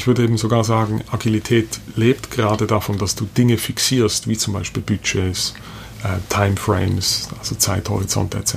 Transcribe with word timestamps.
ich 0.00 0.06
würde 0.06 0.24
eben 0.24 0.38
sogar 0.38 0.64
sagen, 0.64 1.02
Agilität 1.10 1.78
lebt 1.94 2.30
gerade 2.30 2.66
davon, 2.66 2.96
dass 2.96 3.16
du 3.16 3.26
Dinge 3.26 3.58
fixierst, 3.58 4.28
wie 4.28 4.38
zum 4.38 4.54
Beispiel 4.54 4.82
Budgets, 4.82 5.52
äh, 6.02 6.16
Timeframes, 6.30 7.28
also 7.38 7.54
Zeithorizonte 7.54 8.38
etc. 8.38 8.54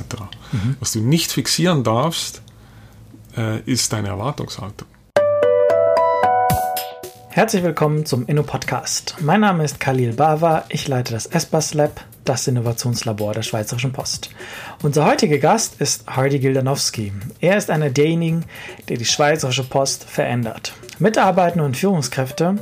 Mhm. 0.54 0.78
Was 0.80 0.94
du 0.94 1.02
nicht 1.02 1.34
fixieren 1.34 1.84
darfst, 1.84 2.42
äh, 3.36 3.60
ist 3.70 3.92
deine 3.92 4.08
Erwartungshaltung. 4.08 4.88
Herzlich 7.28 7.64
willkommen 7.64 8.06
zum 8.06 8.26
Inno-Podcast. 8.26 9.16
Mein 9.20 9.42
Name 9.42 9.66
ist 9.66 9.82
Khalil 9.82 10.14
Bava, 10.14 10.64
ich 10.70 10.88
leite 10.88 11.12
das 11.12 11.26
ESPAS 11.26 11.74
Lab, 11.74 12.06
das 12.24 12.48
Innovationslabor 12.48 13.34
der 13.34 13.42
Schweizerischen 13.42 13.92
Post. 13.92 14.30
Unser 14.82 15.04
heutiger 15.06 15.40
Gast 15.40 15.82
ist 15.82 16.08
Hardy 16.08 16.40
Gildanowski. 16.40 17.12
Er 17.42 17.58
ist 17.58 17.70
einer 17.70 17.90
derjenigen, 17.90 18.46
der 18.88 18.96
die 18.96 19.04
Schweizerische 19.04 19.66
Post 19.66 20.06
verändert. 20.06 20.74
Mitarbeitende 21.00 21.66
und 21.66 21.78
Führungskräfte 21.78 22.56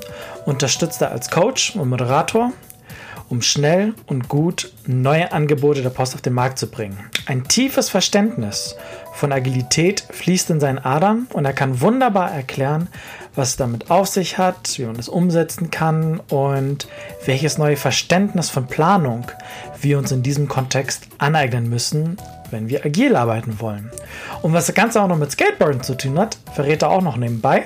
unterstützt 0.46 1.02
er 1.02 1.12
als 1.12 1.30
Coach 1.30 1.76
und 1.76 1.90
Moderator, 1.90 2.52
um 3.30 3.42
schnell 3.42 3.94
und 4.08 4.28
gut 4.28 4.74
neue 4.86 5.32
Angebote 5.32 5.82
der 5.82 5.90
Post 5.90 6.16
auf 6.16 6.22
den 6.22 6.34
Markt 6.34 6.60
zu 6.60 6.68
bringen. 6.68 6.98
Ein 7.26 7.46
tiefes 7.48 7.90
Verständnis 7.90 8.76
von 9.14 9.32
Agilität 9.32 10.06
fließt 10.10 10.50
in 10.50 10.60
seinen 10.60 10.80
Adern 10.80 11.28
und 11.34 11.46
er 11.46 11.54
kann 11.54 11.80
wunderbar 11.82 12.32
erklären, 12.32 12.88
was 13.36 13.50
es 13.50 13.56
damit 13.56 13.90
auf 13.90 14.08
sich 14.08 14.38
hat, 14.38 14.78
wie 14.78 14.86
man 14.86 14.98
es 14.98 15.08
umsetzen 15.08 15.72
kann 15.72 16.20
und 16.30 16.88
welches 17.26 17.58
neue 17.58 17.78
Verständnis 17.78 18.50
von 18.50 18.68
Planung 18.68 19.26
wir 19.80 19.98
uns 19.98 20.12
in 20.12 20.24
diesem 20.24 20.48
Kontext 20.48 21.08
aneignen 21.18 21.70
müssen, 21.70 22.18
wenn 22.50 22.68
wir 22.68 22.86
agil 22.86 23.16
arbeiten 23.16 23.62
wollen. 23.62 23.90
Und 24.42 24.52
was 24.54 24.66
das 24.66 24.76
Ganze 24.76 25.02
auch 25.02 25.08
noch 25.08 25.18
mit 25.18 25.32
Skateboarden 25.32 25.84
zu 25.84 25.96
tun 25.96 26.20
hat, 26.20 26.38
verrät 26.54 26.82
er 26.82 26.90
auch 26.90 27.02
noch 27.02 27.16
nebenbei. 27.16 27.66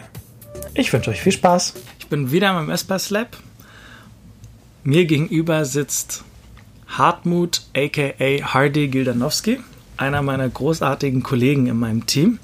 Ich 0.78 0.92
wünsche 0.92 1.10
euch 1.10 1.22
viel 1.22 1.32
Spaß. 1.32 1.74
Ich 2.00 2.08
bin 2.08 2.34
wieder 2.34 2.54
beim 2.54 2.70
Espace 2.70 3.10
Lab. 3.10 3.38
Mir 4.84 5.06
gegenüber 5.06 5.64
sitzt 5.64 6.26
Hartmut 6.90 7.62
aka 7.74 8.44
Hardy 8.44 8.90
Gildanowski, 8.90 9.62
einer 9.96 10.22
meiner 10.22 10.50
großartigen 10.50 11.24
Kollegen 11.24 11.68
in 11.68 11.80
meinem 11.80 12.06
Team. 12.06 12.40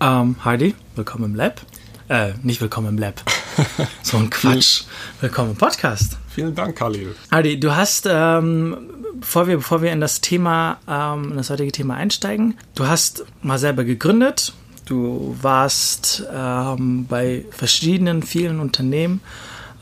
Ähm, 0.00 0.34
Hardy, 0.44 0.74
willkommen 0.96 1.26
im 1.26 1.34
Lab. 1.36 1.60
Äh, 2.08 2.32
nicht 2.42 2.60
willkommen 2.60 2.88
im 2.88 2.98
Lab. 2.98 3.22
so 4.02 4.16
ein 4.16 4.28
Quatsch. 4.28 4.82
willkommen 5.20 5.52
im 5.52 5.56
Podcast. 5.56 6.18
Vielen 6.30 6.56
Dank, 6.56 6.76
Khalil. 6.78 7.14
Adi, 7.30 7.60
du 7.60 7.76
hast, 7.76 8.08
ähm, 8.10 8.76
bevor, 9.20 9.46
wir, 9.46 9.58
bevor 9.58 9.82
wir 9.82 9.92
in 9.92 10.00
das 10.00 10.20
Thema, 10.20 10.78
ähm, 10.88 11.30
in 11.30 11.36
das 11.36 11.48
heutige 11.48 11.70
Thema 11.70 11.94
einsteigen, 11.94 12.58
du 12.74 12.88
hast 12.88 13.24
mal 13.40 13.58
selber 13.58 13.84
gegründet. 13.84 14.52
Du 14.90 15.36
warst 15.40 16.24
ähm, 16.34 17.06
bei 17.08 17.44
verschiedenen, 17.52 18.24
vielen 18.24 18.58
Unternehmen, 18.58 19.20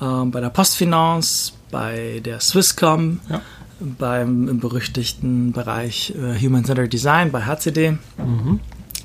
ähm, 0.03 0.31
bei 0.31 0.43
der 0.43 0.51
Postfinance, 0.51 1.55
bei 1.71 2.21
der 2.23 2.41
Swisscom, 2.41 3.21
ja. 3.31 3.41
beim 3.81 4.61
berüchtigten 4.61 5.53
Bereich 5.53 6.15
äh, 6.15 6.39
Human 6.39 6.63
Centered 6.67 6.93
Design 6.93 7.33
bei 7.33 7.47
HCD. 7.47 7.93
Mhm. 8.19 8.61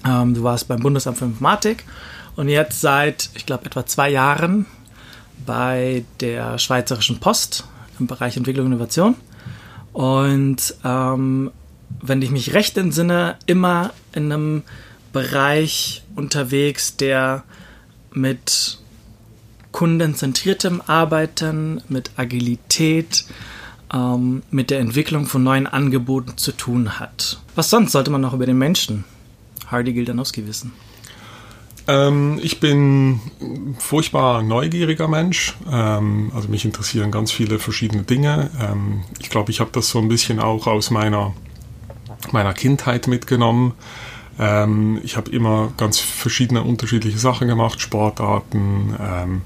Ähm, 0.06 0.34
du 0.34 0.44
warst 0.44 0.68
beim 0.68 0.82
Bundesamt 0.82 1.20
für 1.20 1.24
Informatik 1.24 1.86
und 2.36 2.50
jetzt 2.50 2.82
seit, 2.82 3.30
ich 3.36 3.46
glaube, 3.46 3.68
etwa 3.68 3.86
zwei 3.86 4.10
Jahren 4.10 4.66
bei 5.46 6.04
der 6.20 6.60
Schweizerischen 6.60 7.22
Post 7.22 7.64
im 7.98 8.08
Bereich 8.08 8.36
Entwicklung 8.36 8.66
und 8.66 8.74
Innovation. 8.74 9.16
Und 9.94 10.76
ähm, 10.84 11.50
wenn 12.02 12.22
ich 12.22 12.30
mich 12.30 12.54
recht 12.54 12.78
entsinne, 12.78 13.38
immer 13.46 13.92
in 14.12 14.34
einem 14.34 14.64
Bereich 15.14 16.04
unterwegs, 16.16 16.98
der 16.98 17.44
mit 18.12 18.80
kundenzentriertem 19.72 20.82
Arbeiten, 20.86 21.82
mit 21.88 22.12
Agilität, 22.18 23.26
ähm, 23.94 24.44
mit 24.52 24.70
der 24.70 24.80
Entwicklung 24.80 25.26
von 25.26 25.44
neuen 25.44 25.68
Angeboten 25.68 26.38
zu 26.38 26.52
tun 26.52 27.00
hat. 27.00 27.40
Was 27.56 27.70
sonst 27.70 27.92
sollte 27.92 28.12
man 28.12 28.22
noch 28.22 28.34
über 28.34 28.46
den 28.46 28.58
Menschen 28.58 29.06
Hardy 29.68 29.94
Gildanowski 29.94 30.48
wissen? 30.48 30.74
Ähm, 31.88 32.40
ich 32.42 32.60
bin 32.60 33.20
furchtbar 33.78 34.42
neugieriger 34.42 35.08
Mensch. 35.08 35.56
Ähm, 35.70 36.32
also 36.34 36.48
mich 36.48 36.66
interessieren 36.66 37.12
ganz 37.12 37.32
viele 37.32 37.60
verschiedene 37.60 38.04
Dinge. 38.04 38.50
Ähm, 38.60 39.04
ich 39.20 39.30
glaube, 39.30 39.52
ich 39.52 39.60
habe 39.60 39.72
das 39.74 39.90
so 39.90 40.00
ein 40.00 40.08
bisschen 40.08 40.40
auch 40.40 40.68
aus 40.68 40.92
meiner, 40.92 41.34
meiner 42.32 42.54
Kindheit 42.54 43.08
mitgenommen. 43.08 43.74
Ähm, 44.40 45.00
ich 45.04 45.18
habe 45.18 45.32
immer 45.32 45.72
ganz 45.78 46.00
verschiedene 46.00 46.64
unterschiedliche 46.64 47.18
Sachen 47.18 47.48
gemacht, 47.48 47.82
Sportarten. 47.82 48.96
Ähm, 49.00 49.42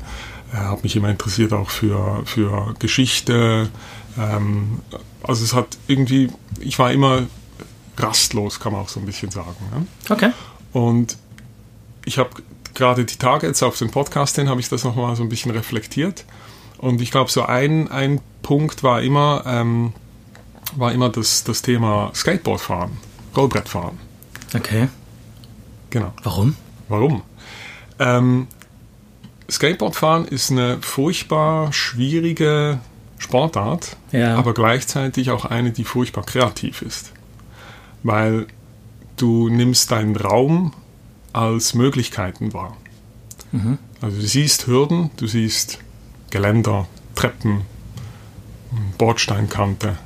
äh, 0.54 0.58
habe 0.58 0.82
mich 0.84 0.96
immer 0.96 1.10
interessiert 1.10 1.54
auch 1.54 1.70
für, 1.70 2.22
für 2.26 2.74
Geschichte. 2.80 3.70
Ähm, 4.18 4.80
also 5.24 5.44
es 5.44 5.54
hat 5.54 5.78
irgendwie, 5.88 6.30
ich 6.60 6.80
war 6.80 6.92
immer 6.92 7.24
rastlos, 7.98 8.60
kann 8.60 8.74
man 8.74 8.82
auch 8.82 8.90
so 8.90 9.00
ein 9.00 9.06
bisschen 9.06 9.32
sagen. 9.32 9.56
Ne? 9.74 9.86
Okay. 10.10 10.32
Und 10.72 11.18
ich 12.06 12.18
habe 12.18 12.30
gerade 12.74 13.06
die 13.06 13.18
Tage 13.18 13.48
jetzt 13.48 13.64
auf 13.64 13.78
den 13.78 13.90
Podcast 13.90 14.36
hin, 14.36 14.50
habe 14.50 14.62
ich 14.62 14.70
das 14.70 14.84
nochmal 14.84 15.16
so 15.16 15.24
ein 15.24 15.30
bisschen 15.30 15.52
reflektiert. 15.52 16.26
Und 16.78 17.02
ich 17.02 17.12
glaube, 17.12 17.32
so 17.32 17.44
ein, 17.44 17.90
ein 17.90 18.22
Punkt 18.44 18.84
war 18.84 19.02
immer, 19.02 19.44
ähm, 19.46 19.94
war 20.76 20.92
immer 20.92 21.10
das, 21.10 21.44
das 21.44 21.62
Thema 21.62 22.12
Skateboardfahren, 22.14 22.92
Rollbrettfahren. 23.36 24.07
Okay. 24.54 24.88
Genau. 25.90 26.14
Warum? 26.24 26.56
Warum? 26.90 27.22
Ähm, 28.00 28.48
Skateboardfahren 29.50 30.26
ist 30.26 30.52
eine 30.52 30.82
furchtbar 30.82 31.72
schwierige 31.74 32.80
Sportart, 33.18 33.96
ja. 34.12 34.36
aber 34.36 34.54
gleichzeitig 34.54 35.32
auch 35.32 35.46
eine, 35.46 35.72
die 35.72 35.84
furchtbar 35.84 36.24
kreativ 36.24 36.82
ist. 36.82 37.14
Weil 38.04 38.48
du 39.16 39.50
nimmst 39.50 39.92
deinen 39.92 40.16
Raum 40.16 40.74
als 41.34 41.74
Möglichkeiten 41.74 42.54
wahr. 42.54 42.78
Mhm. 43.52 43.78
Also 44.02 44.18
du 44.20 44.28
siehst 44.28 44.68
Hürden, 44.68 45.10
du 45.18 45.28
siehst 45.28 45.80
Geländer, 46.30 46.88
Treppen, 47.16 47.62
Bordsteinkante 48.98 49.98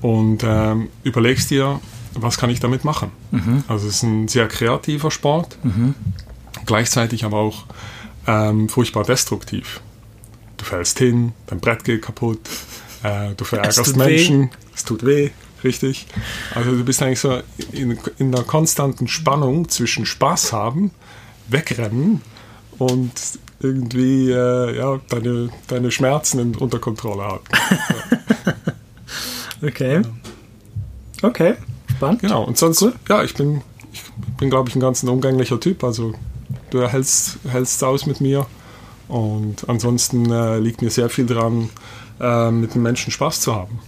und 0.00 0.42
ähm, 0.44 0.88
überlegst 1.02 1.50
dir, 1.50 1.80
was 2.22 2.36
kann 2.38 2.50
ich 2.50 2.60
damit 2.60 2.84
machen. 2.84 3.10
Mhm. 3.30 3.64
Also 3.68 3.88
es 3.88 3.96
ist 3.96 4.02
ein 4.02 4.28
sehr 4.28 4.48
kreativer 4.48 5.10
Sport, 5.10 5.58
mhm. 5.62 5.94
gleichzeitig 6.66 7.24
aber 7.24 7.38
auch 7.38 7.64
ähm, 8.26 8.68
furchtbar 8.68 9.04
destruktiv. 9.04 9.80
Du 10.56 10.64
fällst 10.64 10.98
hin, 10.98 11.32
dein 11.46 11.60
Brett 11.60 11.84
geht 11.84 12.02
kaputt, 12.02 12.40
äh, 13.02 13.34
du 13.36 13.44
verärgerst 13.44 13.96
Menschen, 13.96 14.42
weh. 14.42 14.48
es 14.74 14.84
tut 14.84 15.04
weh. 15.04 15.30
Richtig. 15.64 16.06
Also 16.54 16.70
du 16.70 16.84
bist 16.84 17.02
eigentlich 17.02 17.20
so 17.20 17.40
in, 17.72 17.98
in 18.18 18.34
einer 18.34 18.44
konstanten 18.44 19.08
Spannung 19.08 19.68
zwischen 19.68 20.06
Spaß 20.06 20.52
haben, 20.52 20.92
wegrennen 21.48 22.22
und 22.78 23.12
irgendwie 23.60 24.30
äh, 24.30 24.76
ja, 24.76 25.00
deine, 25.08 25.48
deine 25.66 25.90
Schmerzen 25.90 26.54
unter 26.54 26.78
Kontrolle 26.78 27.24
haben. 27.24 27.44
okay. 29.66 30.02
Okay, 31.22 31.56
spannend. 31.98 32.20
Genau, 32.22 32.44
und 32.44 32.56
sonst, 32.56 32.82
cool. 32.82 32.94
ja, 33.08 33.22
ich 33.22 33.34
bin, 33.34 33.62
ich 33.92 34.02
bin 34.38 34.50
glaube 34.50 34.68
ich, 34.68 34.76
ein 34.76 34.80
ganz 34.80 35.02
umgänglicher 35.02 35.60
Typ. 35.60 35.84
Also 35.84 36.14
du 36.70 36.86
hältst 36.86 37.38
es 37.44 37.82
aus 37.82 38.06
mit 38.06 38.20
mir. 38.20 38.46
Und 39.08 39.68
ansonsten 39.68 40.30
äh, 40.30 40.58
liegt 40.58 40.82
mir 40.82 40.90
sehr 40.90 41.08
viel 41.08 41.26
dran, 41.26 41.70
äh, 42.20 42.50
mit 42.50 42.74
den 42.74 42.82
Menschen 42.82 43.10
Spaß 43.10 43.40
zu 43.40 43.54
haben. 43.54 43.80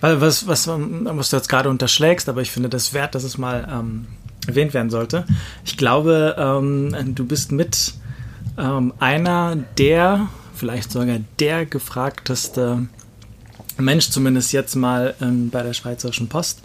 Was, 0.00 0.46
was, 0.46 0.68
was 0.68 1.30
du 1.30 1.36
jetzt 1.36 1.48
gerade 1.48 1.68
unterschlägst, 1.70 2.28
aber 2.28 2.40
ich 2.42 2.50
finde 2.50 2.68
das 2.68 2.94
wert, 2.94 3.14
dass 3.14 3.24
es 3.24 3.38
mal 3.38 3.66
ähm, 3.70 4.06
erwähnt 4.46 4.74
werden 4.74 4.90
sollte. 4.90 5.24
Ich 5.64 5.76
glaube, 5.76 6.36
ähm, 6.38 7.14
du 7.14 7.24
bist 7.24 7.52
mit 7.52 7.94
ähm, 8.56 8.92
einer 8.98 9.56
der, 9.76 10.28
vielleicht 10.54 10.92
sogar 10.92 11.18
der 11.38 11.66
gefragteste 11.66 12.86
Mensch, 13.76 14.10
zumindest 14.10 14.52
jetzt 14.52 14.76
mal 14.76 15.14
ähm, 15.20 15.50
bei 15.50 15.62
der 15.62 15.72
Schweizerischen 15.72 16.28
Post, 16.28 16.62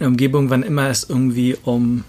der 0.00 0.08
Umgebung, 0.08 0.50
wann 0.50 0.62
immer 0.62 0.88
es 0.88 1.08
irgendwie 1.08 1.56
um 1.64 2.04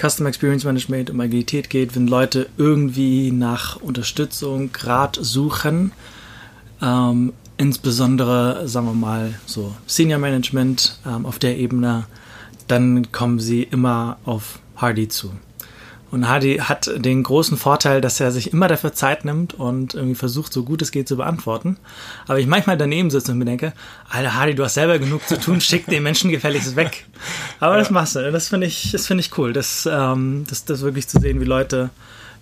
Customer 0.00 0.28
Experience 0.28 0.64
Management, 0.64 1.10
um 1.10 1.20
Agilität 1.20 1.70
geht, 1.70 1.96
wenn 1.96 2.06
Leute 2.06 2.48
irgendwie 2.56 3.32
nach 3.32 3.76
Unterstützung, 3.76 4.70
Rat 4.80 5.18
suchen, 5.20 5.92
ähm, 6.82 7.32
insbesondere, 7.56 8.68
sagen 8.68 8.86
wir 8.86 8.94
mal, 8.94 9.34
so 9.46 9.74
Senior 9.86 10.18
Management 10.18 10.98
ähm, 11.06 11.26
auf 11.26 11.38
der 11.38 11.58
Ebene, 11.58 12.06
dann 12.68 13.10
kommen 13.12 13.40
sie 13.40 13.62
immer 13.62 14.18
auf 14.24 14.60
Hardy 14.76 15.08
zu. 15.08 15.32
Und 16.10 16.26
Hardy 16.26 16.56
hat 16.56 16.90
den 16.96 17.22
großen 17.22 17.58
Vorteil, 17.58 18.00
dass 18.00 18.18
er 18.18 18.30
sich 18.30 18.52
immer 18.52 18.66
dafür 18.66 18.94
Zeit 18.94 19.24
nimmt 19.26 19.54
und 19.54 19.94
irgendwie 19.94 20.14
versucht, 20.14 20.52
so 20.52 20.64
gut 20.64 20.80
es 20.80 20.90
geht 20.90 21.06
zu 21.06 21.16
beantworten. 21.16 21.76
Aber 22.26 22.38
ich 22.38 22.46
manchmal 22.46 22.78
daneben 22.78 23.10
sitze 23.10 23.32
und 23.32 23.38
mir 23.38 23.44
denke, 23.44 23.74
Alter 24.08 24.34
Hardy, 24.34 24.54
du 24.54 24.64
hast 24.64 24.74
selber 24.74 24.98
genug 24.98 25.26
zu 25.28 25.38
tun, 25.38 25.60
schick 25.60 25.86
den 25.86 26.02
Menschen 26.02 26.30
gefälligst 26.30 26.76
weg. 26.76 27.06
Aber 27.60 27.74
ja. 27.74 27.80
das 27.80 27.90
machst 27.90 28.16
du. 28.16 28.32
Das 28.32 28.48
finde 28.48 28.66
ich, 28.66 28.92
das 28.92 29.06
finde 29.06 29.20
ich 29.20 29.36
cool, 29.36 29.52
das, 29.52 29.88
ähm, 29.90 30.44
das, 30.48 30.64
das 30.64 30.80
wirklich 30.80 31.08
zu 31.08 31.20
sehen, 31.20 31.40
wie 31.40 31.44
Leute 31.44 31.90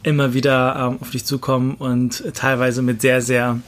immer 0.04 0.32
wieder 0.34 0.76
ähm, 0.78 0.98
auf 1.00 1.10
dich 1.10 1.24
zukommen 1.24 1.74
und 1.74 2.22
teilweise 2.34 2.82
mit 2.82 3.00
sehr, 3.00 3.20
sehr, 3.20 3.58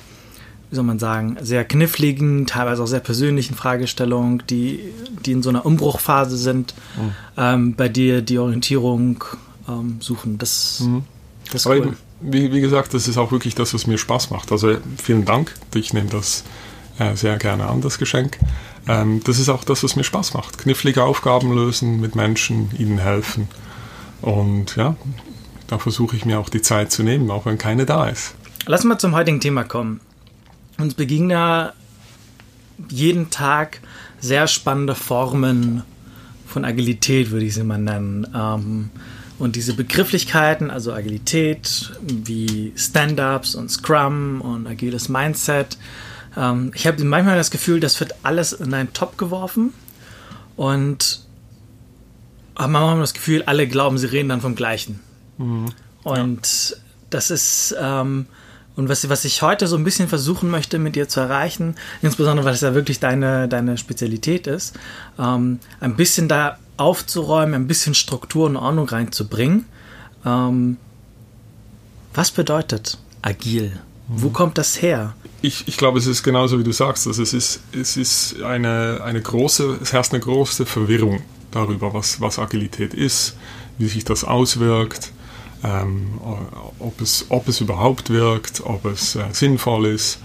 wie 0.70 0.76
soll 0.76 0.84
man 0.84 1.00
sagen, 1.00 1.36
sehr 1.40 1.64
kniffligen, 1.64 2.46
teilweise 2.46 2.84
auch 2.84 2.86
sehr 2.86 3.00
persönlichen 3.00 3.56
Fragestellungen, 3.56 4.44
die, 4.48 4.80
die 5.26 5.32
in 5.32 5.42
so 5.42 5.48
einer 5.48 5.66
Umbruchphase 5.66 6.36
sind, 6.36 6.74
mhm. 6.96 7.10
ähm, 7.36 7.74
bei 7.74 7.88
dir 7.88 8.22
die 8.22 8.38
Orientierung 8.38 9.24
ähm, 9.69 9.99
suchen. 10.00 10.38
Das, 10.38 10.81
mhm. 10.81 11.05
das 11.47 11.62
ist 11.62 11.67
Aber 11.67 11.76
cool. 11.76 11.97
Wie, 12.20 12.53
wie, 12.53 12.61
gesagt, 12.61 12.94
das 12.94 13.06
ist 13.06 13.17
auch 13.17 13.31
wirklich 13.31 13.55
das, 13.55 13.75
was 13.75 13.87
mir 13.87 13.99
Spaß 13.99 14.31
macht. 14.31 14.50
Also 14.50 14.76
vielen 15.03 15.25
Dank. 15.25 15.55
Ich 15.75 15.93
nehme 15.93 16.09
das 16.09 16.43
äh, 16.99 17.15
sehr 17.15 17.37
gerne 17.37 17.69
an, 17.69 17.81
das 17.81 17.99
Geschenk. 17.99 18.38
Ähm, 18.88 19.20
das 19.25 19.38
ist 19.38 19.49
auch 19.49 19.65
das, 19.65 19.85
was 19.85 19.94
mir 19.94 20.05
Spaß 20.05 20.35
macht. 20.35 20.59
Knifflige 20.59 21.05
Aufgaben 21.05 21.55
lösen, 21.55 22.00
mit 22.00 22.17
Menschen, 22.17 22.70
ihnen 22.76 22.99
helfen. 22.99 23.49
Und 24.20 24.75
ja, 24.76 24.97
da 25.69 25.79
versuche 25.79 26.17
ich 26.17 26.25
mir 26.25 26.41
auch 26.41 26.49
die 26.49 26.62
Zeit 26.62 26.91
zu 26.91 27.03
nehmen, 27.03 27.31
auch 27.31 27.47
wenn 27.47 27.59
keine 27.59 27.87
da 27.87 28.09
ist. 28.09 28.35
Lass 28.67 28.85
mal 28.85 28.99
zum 28.99 29.15
heutigen 29.15 29.41
Thema 29.41 29.65
kommen. 29.65 30.00
Uns 30.79 30.94
begegnen 30.94 31.31
ja 31.31 31.73
jeden 32.88 33.31
Tag 33.31 33.81
sehr 34.20 34.47
spannende 34.47 34.94
Formen 34.94 35.82
von 36.47 36.65
Agilität, 36.65 37.31
würde 37.31 37.47
ich 37.47 37.55
sie 37.55 37.62
mal 37.62 37.79
nennen. 37.79 38.26
Ähm, 38.35 38.91
und 39.38 39.56
diese 39.56 39.75
Begrifflichkeiten, 39.75 40.70
also 40.70 40.93
Agilität, 40.93 41.93
wie 42.02 42.73
Stand-ups 42.76 43.55
und 43.55 43.70
Scrum 43.70 44.40
und 44.40 44.67
agiles 44.67 45.08
Mindset, 45.08 45.79
ähm, 46.37 46.73
ich 46.75 46.87
habe 46.87 47.02
manchmal 47.05 47.37
das 47.37 47.50
Gefühl, 47.50 47.81
das 47.81 47.99
wird 48.00 48.14
alles 48.23 48.52
in 48.52 48.75
einen 48.75 48.93
Top 48.93 49.17
geworfen 49.19 49.73
und 50.56 51.20
aber 52.55 52.69
manchmal 52.69 52.90
haben 52.90 53.00
das 53.00 53.14
Gefühl, 53.14 53.44
alle 53.44 53.69
glauben, 53.69 53.99
sie 53.99 54.06
reden 54.06 54.29
dann 54.29 54.40
vom 54.40 54.56
Gleichen. 54.56 54.99
Mhm. 55.38 55.67
Und 56.02 56.70
ja. 56.70 56.76
das 57.08 57.31
ist, 57.31 57.75
ähm, 57.81 58.26
und 58.75 58.88
was, 58.88 59.08
was 59.08 59.25
ich 59.25 59.43
heute 59.43 59.69
so 59.69 59.76
ein 59.76 59.84
bisschen 59.84 60.08
versuchen 60.08 60.50
möchte, 60.50 60.81
mit 60.81 60.96
dir 60.96 61.08
zu 61.08 61.20
erreichen, 61.20 61.76
insbesondere 62.02 62.44
weil 62.44 62.55
es 62.55 62.61
ja 62.61 62.75
wirklich 62.75 62.99
deine, 62.99 63.46
deine 63.46 63.79
Spezialität 63.79 64.49
ist, 64.49 64.76
ähm, 65.20 65.61
ein 65.79 65.94
bisschen 65.94 66.26
da 66.26 66.58
aufzuräumen, 66.78 67.54
ein 67.54 67.66
bisschen 67.66 67.94
Struktur 67.94 68.46
und 68.46 68.56
Ordnung 68.56 68.88
reinzubringen. 68.88 69.66
Ähm, 70.25 70.76
was 72.14 72.30
bedeutet 72.30 72.98
agil? 73.22 73.72
Mhm. 74.08 74.22
Wo 74.22 74.30
kommt 74.30 74.58
das 74.58 74.80
her? 74.80 75.14
Ich, 75.42 75.69
ich 75.69 75.76
glaube, 75.76 75.98
es 75.98 76.06
ist 76.06 76.22
genauso 76.22 76.58
wie 76.58 76.64
du 76.64 76.72
sagst. 76.72 77.06
Also 77.06 77.22
es 77.22 77.32
ist, 77.32 77.60
es 77.72 77.96
ist 77.96 78.42
eine, 78.42 79.00
eine 79.04 79.20
große, 79.20 79.78
es 79.82 79.92
herrscht 79.92 80.12
eine 80.12 80.20
große 80.20 80.66
Verwirrung 80.66 81.22
darüber, 81.50 81.94
was, 81.94 82.20
was 82.20 82.38
Agilität 82.38 82.94
ist, 82.94 83.36
wie 83.78 83.88
sich 83.88 84.04
das 84.04 84.24
auswirkt 84.24 85.12
ähm, 85.64 86.20
ob, 86.78 87.00
es, 87.00 87.26
ob 87.28 87.48
es 87.48 87.60
überhaupt 87.60 88.10
wirkt, 88.10 88.62
ob 88.64 88.84
es 88.84 89.16
äh, 89.16 89.24
sinnvoll 89.32 89.86
ist. 89.86 90.20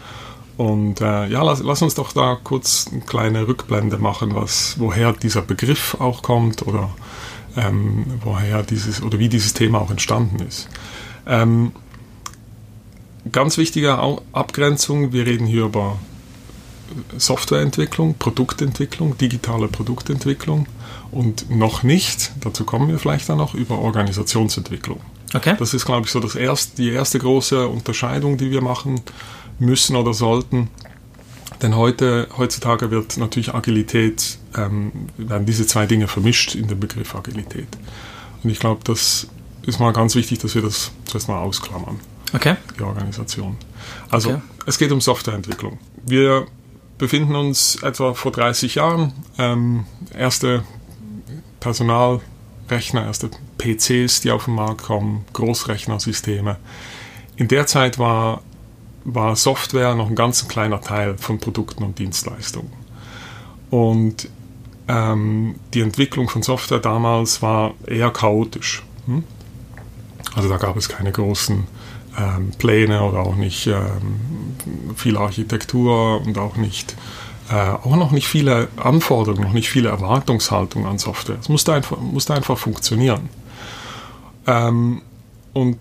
Und 0.56 1.02
äh, 1.02 1.28
ja, 1.28 1.42
lass, 1.42 1.64
lass, 1.64 1.82
uns 1.82 1.96
doch 1.96 2.14
da 2.14 2.38
kurz 2.44 2.88
eine 2.92 3.02
kleine 3.02 3.48
Rückblende 3.48 3.98
machen, 3.98 4.36
was, 4.36 4.76
woher 4.78 5.12
dieser 5.14 5.42
Begriff 5.42 5.96
auch 6.00 6.22
kommt 6.22 6.68
oder 6.68 6.92
ähm, 7.58 8.06
woher 8.24 8.62
dieses 8.64 9.02
oder 9.02 9.18
wie 9.18 9.30
dieses 9.30 9.54
Thema 9.54 9.82
auch 9.82 9.90
entstanden 9.90 10.46
ist. 10.46 10.70
Ähm, 11.26 11.72
ganz 13.32 13.58
wichtige 13.58 13.98
Abgrenzung, 14.32 15.12
wir 15.12 15.26
reden 15.26 15.48
hier 15.48 15.66
über 15.66 15.98
Softwareentwicklung, 17.18 18.16
Produktentwicklung, 18.16 19.18
digitale 19.18 19.68
Produktentwicklung 19.68 20.68
und 21.12 21.50
noch 21.50 21.84
nicht, 21.84 22.32
dazu 22.42 22.64
kommen 22.64 22.90
wir 22.90 23.00
vielleicht 23.00 23.30
dann 23.30 23.38
noch, 23.38 23.56
über 23.56 23.80
Organisationsentwicklung. 23.80 25.00
Okay. 25.34 25.56
Das 25.58 25.74
ist, 25.74 25.86
glaube 25.86 26.06
ich, 26.06 26.12
so 26.12 26.20
das 26.20 26.36
erste, 26.36 26.76
die 26.76 26.92
erste 26.92 27.18
große 27.18 27.68
Unterscheidung, 27.68 28.38
die 28.38 28.52
wir 28.52 28.62
machen 28.62 29.02
müssen 29.60 29.96
oder 29.96 30.14
sollten. 30.14 30.70
Denn 31.62 31.76
heute, 31.76 32.28
heutzutage 32.38 32.92
wird 32.92 33.18
natürlich 33.18 33.54
Agilität, 33.54 34.38
ähm, 34.56 34.92
werden 35.18 35.46
diese 35.46 35.66
zwei 35.66 35.86
Dinge 35.86 36.08
vermischt 36.08 36.56
in 36.56 36.68
dem 36.68 36.80
Begriff 36.80 37.16
Agilität. 37.16 37.68
Und 38.44 38.50
ich 38.50 38.60
glaube, 38.60 38.82
das 38.84 39.28
ist 39.66 39.80
mal 39.80 39.94
ganz 39.94 40.16
wichtig, 40.16 40.40
dass 40.40 40.56
wir 40.56 40.62
das 40.62 40.92
zuerst 41.06 41.30
mal 41.30 41.40
ausklammern. 41.40 42.00
Okay. 42.34 42.56
Die 42.78 42.84
Organisation. 42.84 43.58
Also, 44.10 44.32
okay. 44.32 44.42
es 44.66 44.78
geht 44.78 44.92
um 44.92 45.00
Softwareentwicklung. 45.00 45.80
Wir 46.06 46.48
befinden 46.98 47.36
uns 47.36 47.82
etwa 47.82 48.14
vor 48.14 48.32
30 48.32 48.76
Jahren. 48.76 49.14
Ähm, 49.38 49.86
erste 50.14 50.64
Personal 51.60 52.20
Rechner, 52.70 53.06
erste 53.06 53.30
PCs, 53.58 54.22
die 54.22 54.32
auf 54.32 54.46
den 54.46 54.56
Markt 54.56 54.84
kommen, 54.84 55.26
Großrechnersysteme. 55.34 56.58
In 57.36 57.48
der 57.48 57.68
Zeit 57.68 58.00
war, 58.00 58.42
war 59.06 59.36
Software 59.36 59.96
noch 59.96 60.10
ein 60.10 60.16
ganz 60.16 60.48
kleiner 60.48 60.82
Teil 60.82 61.18
von 61.18 61.40
Produkten 61.40 61.84
und 61.84 62.00
Dienstleistungen. 62.00 62.72
Und 63.70 64.30
ähm, 64.88 65.56
die 65.74 65.82
Entwicklung 65.82 66.30
von 66.30 66.44
Software 66.44 66.80
damals 66.80 67.42
war 67.42 67.74
eher 67.86 68.12
chaotisch. 68.12 68.84
Hm? 69.06 69.24
Also 70.36 70.50
da 70.50 70.58
gab 70.58 70.78
es 70.78 70.90
keine 70.90 71.12
großen 71.12 71.68
ähm, 72.18 72.52
Pläne 72.58 73.04
oder 73.04 73.20
auch 73.20 73.36
nicht 73.36 73.68
ähm, 73.68 74.56
viel 74.96 75.18
Architektur 75.18 76.22
und 76.22 76.38
auch 76.38 76.56
nicht 76.56 76.96
äh, 77.50 77.56
auch 77.56 77.96
noch 77.96 78.12
nicht 78.12 78.28
viele 78.28 78.70
Anforderungen, 78.78 79.44
noch 79.44 79.54
nicht 79.54 79.70
viele 79.70 79.90
Erwartungshaltungen 79.90 80.88
an 80.88 80.98
Software. 80.98 81.38
Es 81.40 81.50
musste 81.50 81.74
einfach, 81.74 82.00
musste 82.00 82.34
einfach 82.34 82.58
funktionieren. 82.58 83.30
Ähm, 84.48 85.02
und 85.54 85.78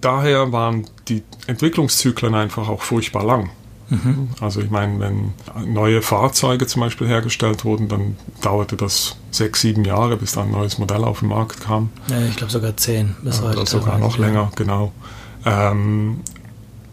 daher 0.00 0.52
waren 0.52 0.86
die 1.08 1.22
Entwicklungszyklen 1.46 2.34
einfach 2.34 2.68
auch 2.68 2.82
furchtbar 2.82 3.24
lang. 3.24 3.50
Mhm. 3.90 4.28
Also 4.40 4.60
ich 4.60 4.70
meine, 4.70 5.00
wenn 5.00 5.32
neue 5.72 6.02
Fahrzeuge 6.02 6.66
zum 6.66 6.80
Beispiel 6.80 7.06
hergestellt 7.06 7.64
wurden, 7.64 7.88
dann 7.88 8.16
dauerte 8.42 8.76
das 8.76 9.16
sechs, 9.30 9.62
sieben 9.62 9.84
Jahre, 9.84 10.16
bis 10.16 10.32
dann 10.32 10.48
ein 10.48 10.52
neues 10.52 10.78
Modell 10.78 11.04
auf 11.04 11.20
den 11.20 11.28
Markt 11.28 11.62
kam. 11.62 11.90
Ja, 12.08 12.20
ich 12.26 12.36
glaube 12.36 12.52
sogar 12.52 12.76
zehn 12.76 13.16
bis 13.22 13.40
heute. 13.40 13.56
Oder 13.58 13.66
sogar 13.66 13.98
noch 13.98 14.18
länger, 14.18 14.50
genau. 14.56 14.92
Ähm, 15.44 16.20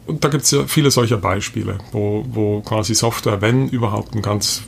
und 0.06 0.24
da 0.24 0.30
gibt 0.30 0.44
es 0.44 0.52
ja 0.52 0.66
viele 0.68 0.92
solcher 0.92 1.18
Beispiele, 1.18 1.80
wo, 1.92 2.26
wo 2.30 2.62
quasi 2.62 2.96
Software, 2.96 3.42
wenn 3.42 3.68
überhaupt, 3.70 4.14
einen 4.14 4.22
ganz 4.22 4.62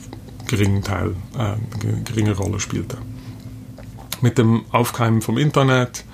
geringen 0.46 0.82
Teil, 0.82 1.14
äh, 1.34 1.38
eine 1.38 2.02
geringe 2.04 2.36
Rolle 2.36 2.60
spielte. 2.60 2.98
Mit 4.20 4.36
dem 4.36 4.62
Aufkeimen 4.72 5.22
vom 5.22 5.38
Internet, 5.38 6.04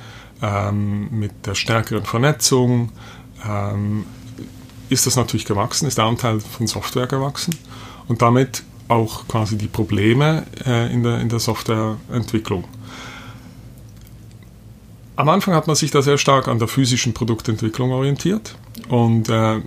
ähm, 0.42 1.08
mit 1.10 1.46
der 1.46 1.54
stärkeren 1.54 2.04
Vernetzung 2.04 2.92
ähm, 3.46 4.04
ist 4.88 5.06
das 5.06 5.16
natürlich 5.16 5.46
gewachsen, 5.46 5.86
ist 5.86 5.98
der 5.98 6.04
Anteil 6.04 6.40
von 6.40 6.66
Software 6.66 7.06
gewachsen 7.06 7.56
und 8.08 8.22
damit 8.22 8.62
auch 8.88 9.26
quasi 9.28 9.56
die 9.56 9.66
Probleme 9.66 10.44
äh, 10.66 10.92
in, 10.92 11.02
der, 11.02 11.20
in 11.20 11.28
der 11.28 11.38
Softwareentwicklung. 11.38 12.64
Am 15.16 15.28
Anfang 15.28 15.54
hat 15.54 15.66
man 15.66 15.76
sich 15.76 15.90
da 15.90 16.02
sehr 16.02 16.18
stark 16.18 16.48
an 16.48 16.58
der 16.58 16.68
physischen 16.68 17.14
Produktentwicklung 17.14 17.92
orientiert 17.92 18.56
und 18.88 19.28
äh, 19.28 19.60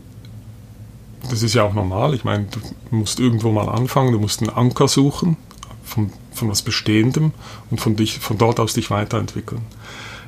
das 1.30 1.42
ist 1.42 1.56
ja 1.56 1.64
auch 1.64 1.74
normal. 1.74 2.14
Ich 2.14 2.24
meine, 2.24 2.48
du 2.52 2.60
musst 2.96 3.20
irgendwo 3.20 3.52
mal 3.52 3.70
anfangen, 3.70 4.12
du 4.12 4.20
musst 4.20 4.42
einen 4.42 4.50
Anker 4.50 4.88
suchen 4.88 5.38
von, 5.84 6.12
von 6.34 6.50
was 6.50 6.62
Bestehendem 6.62 7.32
und 7.72 7.82
von, 7.82 7.96
dich, 7.96 8.20
von 8.20 8.38
dort 8.38 8.60
aus 8.60 8.74
dich 8.74 8.92
weiterentwickeln. 8.92 9.62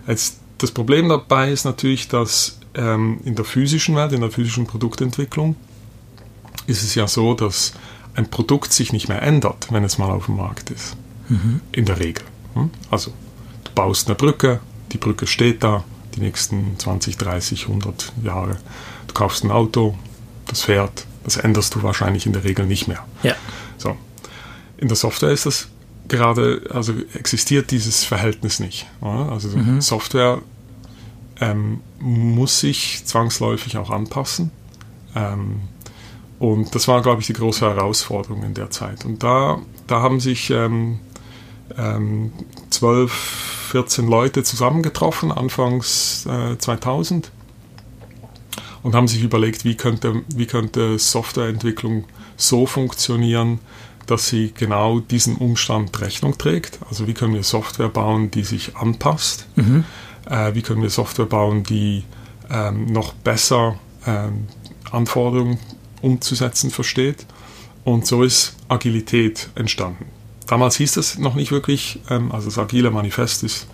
Jetzt, 0.08 0.40
das 0.58 0.72
Problem 0.72 1.10
dabei 1.10 1.52
ist 1.52 1.66
natürlich, 1.66 2.08
dass 2.08 2.60
ähm, 2.76 3.20
in 3.24 3.36
der 3.36 3.46
physischen 3.46 3.96
Welt, 3.96 4.12
in 4.12 4.22
der 4.22 4.32
physischen 4.32 4.68
Produktentwicklung, 4.68 5.56
ist 6.68 6.84
es 6.84 6.96
ja 6.96 7.08
so, 7.08 7.34
dass 7.34 7.74
ein 8.16 8.30
Produkt 8.30 8.74
sich 8.74 8.94
nicht 8.94 9.08
mehr 9.08 9.22
ändert, 9.22 9.68
wenn 9.72 9.84
es 9.84 9.98
mal 9.98 10.10
auf 10.12 10.26
dem 10.26 10.38
Markt 10.38 10.70
ist. 10.72 10.96
Mhm. 11.30 11.62
In 11.72 11.86
der 11.86 12.00
Regel. 12.00 12.26
Hm? 12.54 12.70
Also, 12.92 13.12
du 13.64 13.72
baust 13.74 14.08
eine 14.08 14.16
Brücke, 14.16 14.60
die 14.92 14.98
Brücke 14.98 15.28
steht 15.28 15.64
da, 15.64 15.84
die 16.16 16.22
nächsten 16.22 16.78
20, 16.78 17.18
30, 17.18 17.68
100 17.68 18.14
Jahre. 18.24 18.58
Du 19.08 19.14
kaufst 19.14 19.44
ein 19.44 19.52
Auto, 19.52 19.98
das 20.48 20.62
fährt, 20.62 21.06
das 21.24 21.38
änderst 21.38 21.76
du 21.76 21.84
wahrscheinlich 21.84 22.26
in 22.26 22.34
der 22.34 22.44
Regel 22.44 22.66
nicht 22.66 22.88
mehr. 22.88 23.06
Ja. 23.24 23.36
So. 23.78 23.96
In 24.78 24.88
der 24.88 24.98
Software 24.98 25.32
ist 25.32 25.46
das 25.46 25.70
gerade, 26.10 26.62
also 26.72 26.94
existiert 27.14 27.72
dieses 27.72 28.04
Verhältnis 28.04 28.60
nicht. 28.60 28.88
Also 29.02 29.50
mhm. 29.50 29.82
Software 29.82 30.40
ähm, 31.40 31.82
muss 32.00 32.60
sich 32.60 33.06
zwangsläufig 33.06 33.78
auch 33.78 33.90
anpassen. 33.90 34.52
Ähm, 35.16 35.62
und 36.40 36.74
das 36.74 36.88
war, 36.88 37.02
glaube 37.02 37.22
ich, 37.22 37.28
die 37.28 37.34
große 37.34 37.66
Herausforderung 37.66 38.44
in 38.44 38.54
der 38.54 38.70
Zeit. 38.70 39.06
Und 39.06 39.24
da, 39.24 39.60
da 39.88 40.02
haben 40.02 40.20
sich 40.20 40.50
ähm, 40.50 41.00
ähm, 41.78 42.32
12, 42.70 43.12
14 43.72 44.08
Leute 44.08 44.44
zusammengetroffen, 44.44 45.32
anfangs 45.32 46.26
äh, 46.26 46.58
2000, 46.58 47.32
und 48.84 48.96
haben 48.96 49.08
sich 49.08 49.22
überlegt, 49.22 49.66
wie 49.66 49.76
könnte, 49.76 50.24
wie 50.34 50.46
könnte 50.46 50.98
Softwareentwicklung 50.98 52.06
so 52.38 52.66
funktionieren, 52.66 53.60
dass 54.10 54.28
sie 54.28 54.52
genau 54.56 55.00
diesen 55.00 55.36
Umstand 55.36 56.00
Rechnung 56.02 56.38
trägt. 56.38 56.80
Also 56.90 57.08
wie 57.08 57.14
können 57.14 57.34
wir 57.34 57.44
Software 57.44 57.90
bauen, 57.90 58.32
die 58.32 58.44
sich 58.44 58.76
anpasst, 58.76 59.48
mhm. 59.56 59.84
äh, 60.30 60.54
wie 60.56 60.62
können 60.62 60.82
wir 60.82 60.90
Software 60.90 61.26
bauen, 61.26 61.64
die 61.64 62.04
ähm, 62.50 62.86
noch 62.88 63.14
besser 63.14 63.76
ähm, 64.08 64.48
Anforderungen 64.92 65.60
umzusetzen 66.02 66.72
versteht. 66.72 67.26
Und 67.84 68.08
so 68.08 68.24
ist 68.24 68.56
Agilität 68.68 69.50
entstanden. 69.56 70.06
Damals 70.48 70.78
hieß 70.78 70.98
es 70.98 71.20
noch 71.20 71.36
nicht 71.36 71.52
wirklich, 71.52 72.00
ähm, 72.10 72.32
also 72.32 72.48
das 72.48 72.58
Agile 72.58 72.90
Manifest 72.90 73.44
ist, 73.44 73.68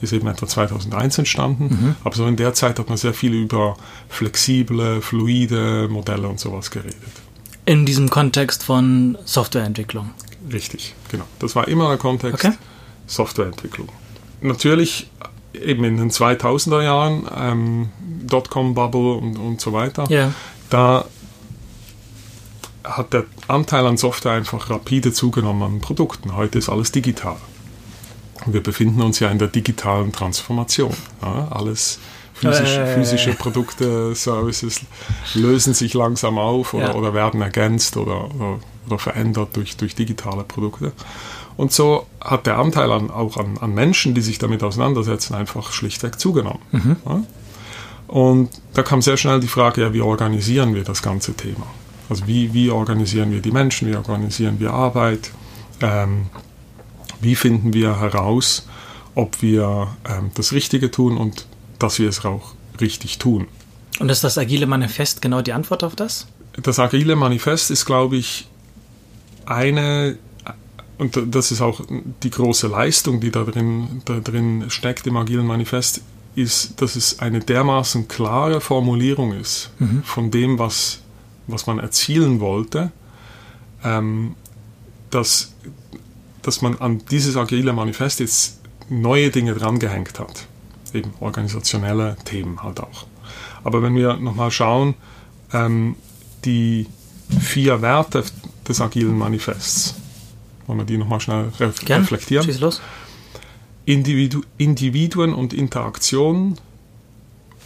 ist 0.00 0.12
eben 0.14 0.26
etwa 0.26 0.46
2001 0.46 1.18
entstanden, 1.18 1.64
mhm. 1.64 1.96
aber 2.02 2.14
so 2.16 2.26
in 2.26 2.36
der 2.36 2.54
Zeit 2.54 2.78
hat 2.78 2.88
man 2.88 2.96
sehr 2.96 3.12
viel 3.12 3.34
über 3.34 3.76
flexible, 4.08 5.02
fluide 5.02 5.88
Modelle 5.90 6.28
und 6.28 6.40
sowas 6.40 6.70
geredet. 6.70 7.21
In 7.64 7.86
diesem 7.86 8.10
Kontext 8.10 8.64
von 8.64 9.16
Softwareentwicklung. 9.24 10.10
Richtig, 10.52 10.94
genau. 11.08 11.24
Das 11.38 11.54
war 11.54 11.68
immer 11.68 11.88
der 11.88 11.98
Kontext 11.98 12.44
okay. 12.44 12.54
Softwareentwicklung. 13.06 13.88
Natürlich 14.40 15.08
eben 15.54 15.84
in 15.84 15.96
den 15.96 16.10
2000er 16.10 16.82
Jahren, 16.82 17.28
ähm, 17.36 17.90
Dotcom-Bubble 18.26 19.14
und, 19.14 19.36
und 19.36 19.60
so 19.60 19.72
weiter, 19.72 20.10
yeah. 20.10 20.32
da 20.70 21.04
hat 22.84 23.12
der 23.12 23.24
Anteil 23.48 23.86
an 23.86 23.96
Software 23.96 24.32
einfach 24.32 24.70
rapide 24.70 25.12
zugenommen 25.12 25.62
an 25.62 25.80
Produkten. 25.80 26.34
Heute 26.34 26.58
ist 26.58 26.68
alles 26.68 26.90
digital. 26.90 27.36
Wir 28.46 28.62
befinden 28.62 29.02
uns 29.02 29.20
ja 29.20 29.30
in 29.30 29.38
der 29.38 29.48
digitalen 29.48 30.12
Transformation. 30.12 30.94
Ja, 31.20 31.48
alles 31.50 32.00
physische, 32.42 32.80
äh, 32.80 32.94
physische 32.94 33.34
Produkte, 33.34 34.14
Services 34.14 34.80
lösen 35.34 35.74
sich 35.74 35.94
langsam 35.94 36.38
auf 36.38 36.74
oder, 36.74 36.88
ja. 36.88 36.94
oder 36.94 37.14
werden 37.14 37.40
ergänzt 37.40 37.96
oder, 37.96 38.26
oder, 38.34 38.58
oder, 38.86 38.98
verändert 38.98 39.56
durch, 39.56 39.76
durch 39.76 39.94
digitale 39.94 40.44
Produkte. 40.44 40.92
Und 41.56 41.72
so 41.72 42.06
hat 42.20 42.46
der 42.46 42.58
Anteil 42.58 42.90
an, 42.90 43.10
auch 43.10 43.36
an, 43.36 43.58
an 43.58 43.74
Menschen, 43.74 44.14
die 44.14 44.22
sich 44.22 44.38
damit 44.38 44.62
auseinandersetzen, 44.62 45.34
einfach 45.34 45.72
schlichtweg 45.72 46.18
zugenommen. 46.18 46.60
Mhm. 46.72 46.96
Ja? 47.04 47.22
Und 48.08 48.50
da 48.74 48.82
kam 48.82 49.00
sehr 49.00 49.16
schnell 49.16 49.40
die 49.40 49.48
Frage, 49.48 49.80
ja, 49.80 49.92
wie 49.94 50.02
organisieren 50.02 50.74
wir 50.74 50.84
das 50.84 51.02
ganze 51.02 51.34
Thema? 51.34 51.66
Also 52.10 52.26
wie, 52.26 52.52
wie 52.52 52.70
organisieren 52.70 53.30
wir 53.30 53.40
die 53.40 53.52
Menschen, 53.52 53.88
wie 53.88 53.96
organisieren 53.96 54.60
wir 54.60 54.72
Arbeit, 54.72 55.30
ähm, 55.80 56.26
wie 57.22 57.36
finden 57.36 57.72
wir 57.72 58.00
heraus, 58.00 58.66
ob 59.14 59.40
wir 59.40 59.88
ähm, 60.08 60.30
das 60.34 60.52
Richtige 60.52 60.90
tun 60.90 61.16
und 61.16 61.46
dass 61.82 61.98
wir 61.98 62.08
es 62.08 62.24
auch 62.24 62.54
richtig 62.80 63.18
tun. 63.18 63.48
Und 63.98 64.08
ist 64.10 64.24
das 64.24 64.38
Agile 64.38 64.66
Manifest 64.66 65.22
genau 65.22 65.42
die 65.42 65.52
Antwort 65.52 65.84
auf 65.84 65.94
das? 65.96 66.26
Das 66.60 66.78
Agile 66.78 67.16
Manifest 67.16 67.70
ist, 67.70 67.84
glaube 67.84 68.16
ich, 68.16 68.48
eine, 69.46 70.18
und 70.98 71.18
das 71.34 71.50
ist 71.50 71.60
auch 71.60 71.82
die 72.22 72.30
große 72.30 72.68
Leistung, 72.68 73.20
die 73.20 73.30
da 73.30 73.44
drin, 73.44 74.02
da 74.04 74.20
drin 74.20 74.64
steckt 74.68 75.06
im 75.06 75.16
Agilen 75.16 75.46
Manifest, 75.46 76.02
ist, 76.34 76.80
dass 76.80 76.96
es 76.96 77.18
eine 77.18 77.40
dermaßen 77.40 78.08
klare 78.08 78.60
Formulierung 78.60 79.38
ist 79.38 79.70
mhm. 79.78 80.02
von 80.02 80.30
dem, 80.30 80.58
was, 80.58 81.00
was 81.46 81.66
man 81.66 81.78
erzielen 81.78 82.40
wollte, 82.40 82.90
ähm, 83.84 84.34
dass, 85.10 85.52
dass 86.40 86.62
man 86.62 86.78
an 86.78 87.02
dieses 87.10 87.36
Agile 87.36 87.74
Manifest 87.74 88.20
jetzt 88.20 88.60
neue 88.88 89.30
Dinge 89.30 89.54
drangehängt 89.54 90.18
hat 90.18 90.46
eben 90.94 91.12
organisationelle 91.20 92.16
Themen 92.24 92.62
halt 92.62 92.80
auch. 92.80 93.06
Aber 93.64 93.82
wenn 93.82 93.94
wir 93.94 94.16
nochmal 94.16 94.50
schauen, 94.50 94.94
ähm, 95.52 95.96
die 96.44 96.86
vier 97.40 97.82
Werte 97.82 98.24
des 98.68 98.80
agilen 98.80 99.16
Manifests, 99.16 99.94
wollen 100.66 100.80
wir 100.80 100.86
die 100.86 100.98
nochmal 100.98 101.20
schnell 101.20 101.50
re 101.58 101.72
Gern. 101.84 102.02
reflektieren? 102.02 102.44
Schieß 102.44 102.60
los. 102.60 102.80
Individu 103.84 104.42
Individuen 104.58 105.34
und 105.34 105.52
Interaktionen 105.52 106.56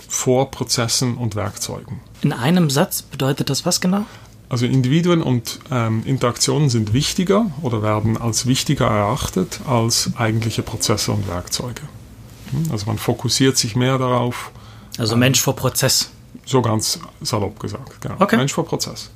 vor 0.09 0.51
Prozessen 0.51 1.17
und 1.17 1.35
Werkzeugen. 1.35 2.01
In 2.23 2.33
einem 2.33 2.71
Satz 2.71 3.03
bedeutet 3.03 3.51
das 3.51 3.67
was 3.67 3.81
genau? 3.81 4.07
Also 4.49 4.65
Individuen 4.65 5.23
und 5.23 5.59
ähm, 5.73 6.03
Interaktionen 6.07 6.71
sind 6.71 6.93
wichtiger 6.93 7.51
oder 7.63 7.83
werden 7.83 8.17
als 8.17 8.47
wichtiger 8.47 8.87
erachtet 8.87 9.61
als 9.67 10.13
eigentliche 10.17 10.63
Prozesse 10.63 11.11
und 11.13 11.27
Werkzeuge. 11.29 11.83
Also 12.71 12.87
man 12.87 12.99
fokussiert 12.99 13.57
sich 13.57 13.77
mehr 13.77 13.99
darauf. 13.99 14.51
Also 14.99 15.17
Mensch 15.17 15.41
vor 15.41 15.57
Prozess. 15.57 16.11
So 16.45 16.63
ganz 16.63 16.99
salopp 17.21 17.59
gesagt. 17.61 18.01
Genau. 18.01 18.17
Okay. 18.19 18.37
Mensch 18.37 18.53
vor 18.53 18.65
Prozess. 18.65 19.11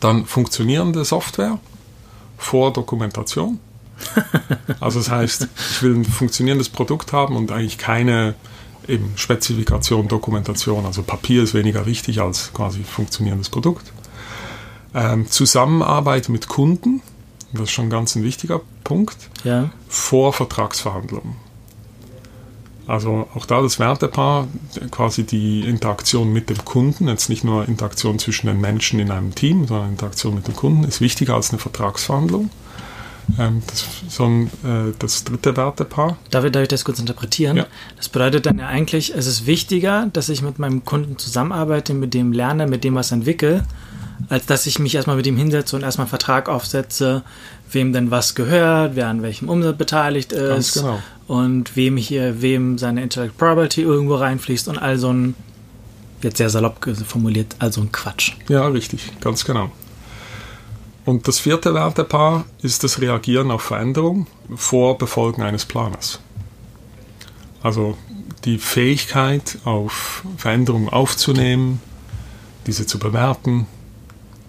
Dann 0.00 0.26
funktionierende 0.26 1.04
Software 1.04 1.58
vor 2.38 2.72
Dokumentation. 2.72 3.60
also 4.80 4.98
das 4.98 5.10
heißt, 5.10 5.48
ich 5.70 5.82
will 5.82 5.94
ein 5.96 6.04
funktionierendes 6.04 6.68
Produkt 6.68 7.12
haben 7.12 7.36
und 7.36 7.52
eigentlich 7.52 7.78
keine 7.78 8.34
eben 8.88 9.12
Spezifikation, 9.16 10.08
Dokumentation. 10.08 10.86
Also 10.86 11.02
Papier 11.02 11.42
ist 11.42 11.54
weniger 11.54 11.86
wichtig 11.86 12.20
als 12.20 12.52
quasi 12.52 12.82
funktionierendes 12.82 13.48
Produkt. 13.48 13.92
Ähm, 14.94 15.28
Zusammenarbeit 15.30 16.28
mit 16.28 16.48
Kunden, 16.48 17.00
das 17.52 17.62
ist 17.62 17.70
schon 17.70 17.90
ganz 17.90 18.14
ein 18.14 18.22
wichtiger 18.22 18.60
Punkt, 18.84 19.16
ja. 19.44 19.70
vor 19.88 20.32
Vertragsverhandlungen. 20.32 21.36
Also 22.86 23.28
auch 23.34 23.46
da 23.46 23.62
das 23.62 23.78
Wertepaar, 23.78 24.48
quasi 24.90 25.24
die 25.24 25.60
Interaktion 25.60 26.32
mit 26.32 26.50
dem 26.50 26.64
Kunden, 26.64 27.08
jetzt 27.08 27.28
nicht 27.28 27.44
nur 27.44 27.68
Interaktion 27.68 28.18
zwischen 28.18 28.48
den 28.48 28.60
Menschen 28.60 28.98
in 28.98 29.10
einem 29.10 29.34
Team, 29.34 29.66
sondern 29.66 29.90
Interaktion 29.90 30.34
mit 30.34 30.48
dem 30.48 30.56
Kunden 30.56 30.84
ist 30.84 31.00
wichtiger 31.00 31.34
als 31.34 31.50
eine 31.50 31.58
Vertragsverhandlung. 31.58 32.50
Ähm, 33.38 33.62
das, 33.66 33.86
so 34.08 34.24
ein, 34.24 34.46
äh, 34.64 34.92
das 34.98 35.24
dritte 35.24 35.56
Wertepaar. 35.56 36.16
Darf 36.30 36.44
ich, 36.44 36.52
darf 36.52 36.62
ich 36.62 36.68
das 36.68 36.84
kurz 36.84 36.98
interpretieren? 36.98 37.56
Ja. 37.56 37.66
Das 37.96 38.08
bedeutet 38.08 38.46
dann 38.46 38.58
ja 38.58 38.66
eigentlich, 38.66 39.14
es 39.14 39.26
ist 39.26 39.46
wichtiger, 39.46 40.08
dass 40.12 40.28
ich 40.28 40.42
mit 40.42 40.58
meinem 40.58 40.84
Kunden 40.84 41.18
zusammenarbeite, 41.18 41.94
mit 41.94 42.14
dem 42.14 42.32
lerne, 42.32 42.66
mit 42.66 42.82
dem 42.82 42.96
was 42.96 43.12
entwickle, 43.12 43.64
als 44.28 44.46
dass 44.46 44.66
ich 44.66 44.78
mich 44.78 44.94
erstmal 44.94 45.16
mit 45.16 45.26
ihm 45.26 45.36
hinsetze 45.36 45.76
und 45.76 45.82
erstmal 45.82 46.04
einen 46.04 46.10
Vertrag 46.10 46.48
aufsetze, 46.48 47.22
wem 47.70 47.92
denn 47.92 48.10
was 48.10 48.34
gehört, 48.34 48.96
wer 48.96 49.08
an 49.08 49.22
welchem 49.22 49.48
Umsatz 49.48 49.76
beteiligt 49.76 50.32
ist 50.32 50.74
genau. 50.74 50.98
und 51.26 51.76
wem 51.76 51.96
hier, 51.96 52.42
wem 52.42 52.78
seine 52.78 53.02
Intellectual 53.02 53.54
Property 53.54 53.82
irgendwo 53.82 54.16
reinfließt 54.16 54.68
und 54.68 54.78
all 54.78 54.98
so 54.98 55.12
ein, 55.12 55.34
jetzt 56.22 56.36
sehr 56.36 56.50
salopp 56.50 56.86
formuliert, 57.06 57.56
also 57.58 57.80
ein 57.80 57.92
Quatsch. 57.92 58.32
Ja, 58.48 58.66
richtig, 58.68 59.20
ganz 59.20 59.44
genau. 59.44 59.70
Und 61.04 61.26
das 61.26 61.40
vierte 61.40 61.74
Wertepaar 61.74 62.44
ist 62.62 62.84
das 62.84 63.00
Reagieren 63.00 63.50
auf 63.50 63.62
Veränderung 63.62 64.28
vor 64.54 64.98
Befolgen 64.98 65.42
eines 65.42 65.64
Planes. 65.64 66.20
Also 67.62 67.96
die 68.44 68.58
Fähigkeit, 68.58 69.58
auf 69.64 70.24
Veränderungen 70.36 70.88
aufzunehmen, 70.88 71.80
diese 72.66 72.86
zu 72.86 72.98
bewerten, 72.98 73.66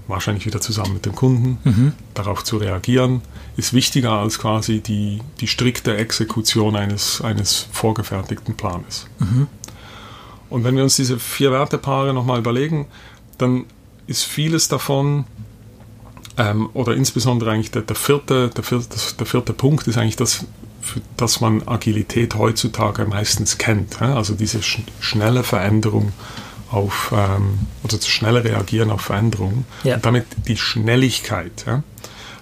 wahrscheinlich 0.08 0.46
wieder 0.46 0.62
zusammen 0.62 0.94
mit 0.94 1.06
dem 1.06 1.16
Kunden, 1.16 1.58
mhm. 1.64 1.94
darauf 2.14 2.44
zu 2.44 2.58
reagieren, 2.58 3.22
ist 3.58 3.74
wichtiger 3.74 4.12
als 4.14 4.40
quasi 4.40 4.82
die, 4.82 5.22
die 5.40 5.48
strikte 5.48 5.96
Exekution 5.96 6.76
eines, 6.76 7.22
eines 7.22 7.68
vorgefertigten 7.72 8.56
Planes. 8.56 9.08
Mhm. 9.20 9.48
Und 10.50 10.64
wenn 10.64 10.76
wir 10.76 10.84
uns 10.84 10.96
diese 10.96 11.20
vier 11.20 11.52
Wertepaare 11.52 12.14
nochmal 12.14 12.40
überlegen, 12.40 12.88
dann 13.38 13.66
ist 14.08 14.24
vieles 14.24 14.68
davon, 14.68 15.26
ähm, 16.38 16.70
oder 16.74 16.96
insbesondere 16.96 17.52
eigentlich 17.52 17.72
der, 17.72 17.84
der, 17.84 17.96
vierte, 17.96 18.50
der, 18.50 18.64
vierte, 18.64 18.96
der 19.18 19.26
vierte 19.26 19.54
Punkt 19.54 19.88
ist 19.88 19.98
eigentlich 19.98 20.16
das, 20.16 20.46
für 20.82 21.02
das 21.18 21.42
man 21.42 21.68
Agilität 21.68 22.36
heutzutage 22.36 23.06
meistens 23.06 23.58
kennt. 23.58 24.02
Also 24.02 24.34
diese 24.34 24.62
sch 24.62 24.82
schnelle 25.00 25.44
Veränderung 25.44 26.12
auf 26.74 27.14
ähm, 27.16 27.60
oder 27.84 28.00
zu 28.00 28.10
schnell 28.10 28.38
reagieren 28.38 28.92
auf 28.92 29.02
Veränderungen 29.02 29.66
ja. 29.84 29.96
und 29.96 30.06
damit 30.06 30.26
die 30.48 30.58
Schnelligkeit. 30.58 31.66
Ja? 31.68 31.84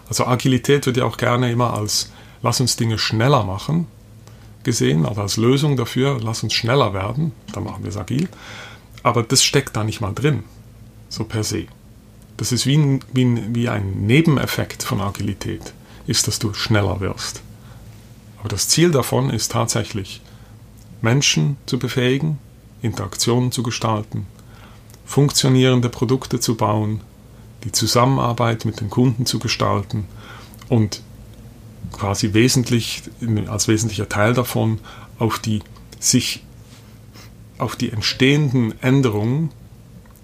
Also 0.07 0.25
Agilität 0.25 0.85
wird 0.85 0.97
ja 0.97 1.05
auch 1.05 1.17
gerne 1.17 1.51
immer 1.51 1.73
als 1.73 2.11
lass 2.41 2.59
uns 2.59 2.75
Dinge 2.75 2.97
schneller 2.97 3.43
machen 3.43 3.87
gesehen, 4.63 5.05
also 5.05 5.21
als 5.21 5.37
Lösung 5.37 5.75
dafür, 5.75 6.19
lass 6.21 6.43
uns 6.43 6.53
schneller 6.53 6.93
werden, 6.93 7.31
dann 7.51 7.63
machen 7.63 7.83
wir 7.83 7.89
es 7.89 7.97
agil. 7.97 8.27
Aber 9.03 9.23
das 9.23 9.43
steckt 9.43 9.75
da 9.75 9.83
nicht 9.83 10.01
mal 10.01 10.13
drin, 10.13 10.43
so 11.09 11.23
per 11.23 11.43
se. 11.43 11.65
Das 12.37 12.51
ist 12.51 12.65
wie 12.65 12.77
ein, 12.77 12.99
wie 13.11 13.25
ein, 13.25 13.55
wie 13.55 13.69
ein 13.69 14.05
Nebeneffekt 14.05 14.83
von 14.83 15.01
Agilität, 15.01 15.73
ist, 16.07 16.27
dass 16.27 16.39
du 16.39 16.53
schneller 16.53 16.99
wirst. 16.99 17.41
Aber 18.39 18.49
das 18.49 18.67
Ziel 18.67 18.91
davon 18.91 19.29
ist 19.29 19.51
tatsächlich, 19.51 20.21
Menschen 21.01 21.57
zu 21.65 21.79
befähigen, 21.79 22.37
Interaktionen 22.81 23.51
zu 23.51 23.63
gestalten, 23.63 24.27
funktionierende 25.05 25.89
Produkte 25.89 26.39
zu 26.39 26.55
bauen, 26.55 27.01
die 27.63 27.71
Zusammenarbeit 27.71 28.65
mit 28.65 28.81
den 28.81 28.89
Kunden 28.89 29.25
zu 29.25 29.39
gestalten 29.39 30.05
und 30.69 31.01
quasi 31.91 32.33
wesentlich, 32.33 33.03
als 33.47 33.67
wesentlicher 33.67 34.09
Teil 34.09 34.33
davon 34.33 34.79
auf 35.19 35.39
die 35.39 35.61
sich 35.99 36.43
auf 37.57 37.75
die 37.75 37.91
entstehenden 37.91 38.73
Änderungen, 38.81 39.51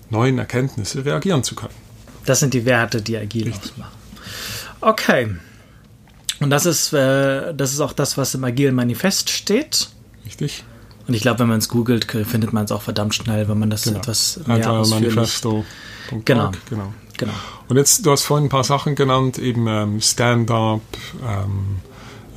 neuen 0.10 0.40
Erkenntnisse 0.40 1.06
reagieren 1.06 1.44
zu 1.44 1.54
können. 1.54 1.74
Das 2.26 2.40
sind 2.40 2.54
die 2.54 2.66
Werte, 2.66 3.02
die 3.02 3.16
agil 3.16 3.50
Richtig. 3.50 3.72
ausmachen. 3.72 3.92
Okay. 4.82 5.36
Und 6.40 6.50
das 6.50 6.66
ist, 6.66 6.94
äh, 6.94 7.54
das 7.54 7.74
ist 7.74 7.80
auch 7.80 7.94
das, 7.94 8.18
was 8.18 8.34
im 8.34 8.44
agilen 8.44 8.76
Manifest 8.76 9.30
steht. 9.30 9.90
Richtig. 10.26 10.64
Und 11.08 11.14
ich 11.14 11.22
glaube, 11.22 11.40
wenn 11.40 11.48
man 11.48 11.60
es 11.60 11.70
googelt, 11.70 12.06
findet 12.06 12.52
man 12.52 12.66
es 12.66 12.72
auch 12.72 12.82
verdammt 12.82 13.16
schnell, 13.16 13.48
wenn 13.48 13.58
man 13.58 13.70
das 13.70 13.84
genau. 13.84 14.00
etwas 14.00 14.40
mehr 14.46 14.58
Agile 14.58 14.88
Manifesto. 14.90 15.66
Genau. 16.26 16.52
genau. 16.70 16.94
genau. 17.18 17.34
Und 17.70 17.78
jetzt, 17.78 18.06
du 18.06 18.12
hast 18.12 18.24
vorhin 18.24 18.48
ein 18.48 18.50
paar 18.50 18.66
Sachen 18.66 18.96
genannt, 18.96 19.38
eben 19.38 19.68
ähm, 19.68 20.02
Stand-up, 20.02 20.82
ähm, 21.26 21.78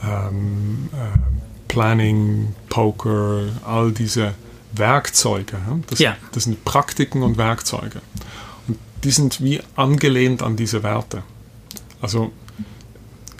ähm, 0.05 0.89
äh, 0.93 1.19
Planning, 1.67 2.55
Poker, 2.69 3.43
all 3.65 3.93
diese 3.93 4.35
Werkzeuge. 4.73 5.59
Das, 5.89 5.99
ja. 5.99 6.17
das 6.33 6.45
sind 6.45 6.65
Praktiken 6.65 7.23
und 7.23 7.39
Werkzeuge. 7.39 8.01
Und 8.69 8.79
die 9.03 9.11
sind 9.11 9.41
wie 9.41 9.61
angelehnt 9.75 10.43
an 10.43 10.57
diese 10.57 10.83
Werte. 10.83 11.23
Also 12.01 12.33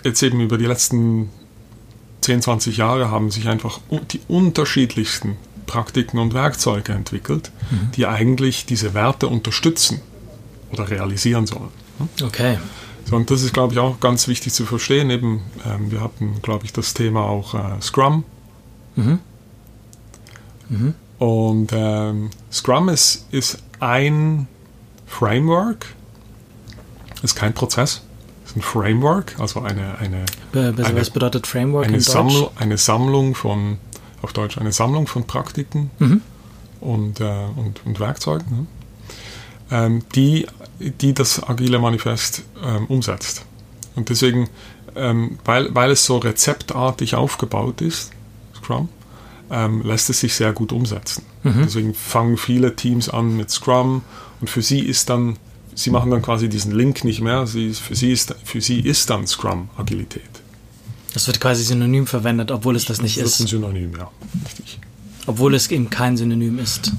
jetzt 0.03 0.21
eben 0.23 0.41
über 0.41 0.57
die 0.57 0.65
letzten 0.65 1.29
10, 2.21 2.41
20 2.41 2.77
Jahre 2.77 3.09
haben 3.09 3.31
sich 3.31 3.47
einfach 3.47 3.79
die 4.11 4.21
unterschiedlichsten 4.27 5.37
Praktiken 5.65 6.19
und 6.19 6.33
Werkzeuge 6.33 6.93
entwickelt, 6.93 7.51
mhm. 7.69 7.91
die 7.95 8.05
eigentlich 8.05 8.65
diese 8.65 8.93
Werte 8.93 9.27
unterstützen 9.27 10.01
oder 10.71 10.89
realisieren 10.89 11.47
sollen. 11.47 11.69
Okay. 12.21 12.57
So, 13.05 13.15
und 13.15 13.29
das 13.31 13.41
ist, 13.41 13.53
glaube 13.53 13.73
ich, 13.73 13.79
auch 13.79 13.99
ganz 13.99 14.27
wichtig 14.27 14.53
zu 14.53 14.65
verstehen. 14.65 15.09
Eben, 15.09 15.41
ähm, 15.65 15.91
wir 15.91 16.01
hatten, 16.01 16.41
glaube 16.41 16.65
ich, 16.65 16.73
das 16.73 16.93
Thema 16.93 17.21
auch 17.23 17.53
äh, 17.53 17.81
Scrum. 17.81 18.23
Mhm. 18.95 19.19
Mhm. 20.69 20.93
Und 21.19 21.71
ähm, 21.73 22.29
Scrum 22.51 22.89
ist, 22.89 23.25
ist 23.31 23.59
ein 23.79 24.47
Framework, 25.07 25.87
ist 27.21 27.35
kein 27.35 27.53
Prozess 27.53 28.01
ist 28.51 28.57
ein 28.57 28.61
Framework, 28.61 29.35
also 29.39 29.61
eine, 29.61 29.97
eine, 29.99 30.25
eine 30.53 30.95
was 30.95 31.09
bedeutet 31.09 31.47
Framework 31.47 31.87
eine, 31.87 32.01
Samml 32.01 32.49
eine 32.57 32.77
Sammlung 32.77 33.33
von, 33.33 33.77
auf 34.21 34.33
Deutsch, 34.33 34.57
eine 34.57 34.71
Sammlung 34.71 35.07
von 35.07 35.25
Praktiken 35.25 35.89
mhm. 35.99 36.21
und, 36.81 37.21
äh, 37.21 37.45
und, 37.55 37.81
und 37.85 37.99
Werkzeugen, 37.99 38.45
ne? 38.49 38.65
ähm, 39.71 40.03
die, 40.15 40.47
die 40.79 41.13
das 41.13 41.41
agile 41.47 41.79
Manifest 41.79 42.43
ähm, 42.63 42.87
umsetzt. 42.87 43.45
Und 43.95 44.09
deswegen, 44.09 44.49
ähm, 44.95 45.39
weil, 45.45 45.73
weil 45.73 45.91
es 45.91 46.05
so 46.05 46.17
rezeptartig 46.17 47.15
aufgebaut 47.15 47.81
ist, 47.81 48.11
Scrum, 48.55 48.89
ähm, 49.49 49.81
lässt 49.83 50.09
es 50.09 50.19
sich 50.19 50.35
sehr 50.35 50.51
gut 50.51 50.73
umsetzen. 50.73 51.23
Mhm. 51.43 51.61
Deswegen 51.63 51.93
fangen 51.93 52.37
viele 52.37 52.75
Teams 52.75 53.09
an 53.09 53.37
mit 53.37 53.49
Scrum 53.49 54.01
und 54.41 54.49
für 54.49 54.61
sie 54.61 54.81
ist 54.81 55.09
dann 55.09 55.37
sie 55.75 55.89
machen 55.89 56.11
dann 56.11 56.21
quasi 56.21 56.49
diesen 56.49 56.71
Link 56.71 57.03
nicht 57.03 57.21
mehr. 57.21 57.47
Sie, 57.47 57.73
für, 57.73 57.95
sie 57.95 58.11
ist, 58.11 58.35
für 58.43 58.61
sie 58.61 58.79
ist 58.79 59.09
dann 59.09 59.27
Scrum 59.27 59.69
Agilität. 59.77 60.23
Das 61.13 61.27
wird 61.27 61.39
quasi 61.39 61.63
synonym 61.63 62.07
verwendet, 62.07 62.51
obwohl 62.51 62.75
es 62.75 62.85
das 62.85 63.01
nicht 63.01 63.17
das 63.17 63.23
ist. 63.25 63.33
Das 63.33 63.39
ist 63.39 63.45
ein 63.45 63.47
Synonym, 63.47 63.93
ja. 63.97 64.09
Richtig. 64.45 64.79
Obwohl 65.25 65.53
es 65.55 65.69
eben 65.69 65.89
kein 65.89 66.17
Synonym 66.17 66.57
ist. 66.59 66.93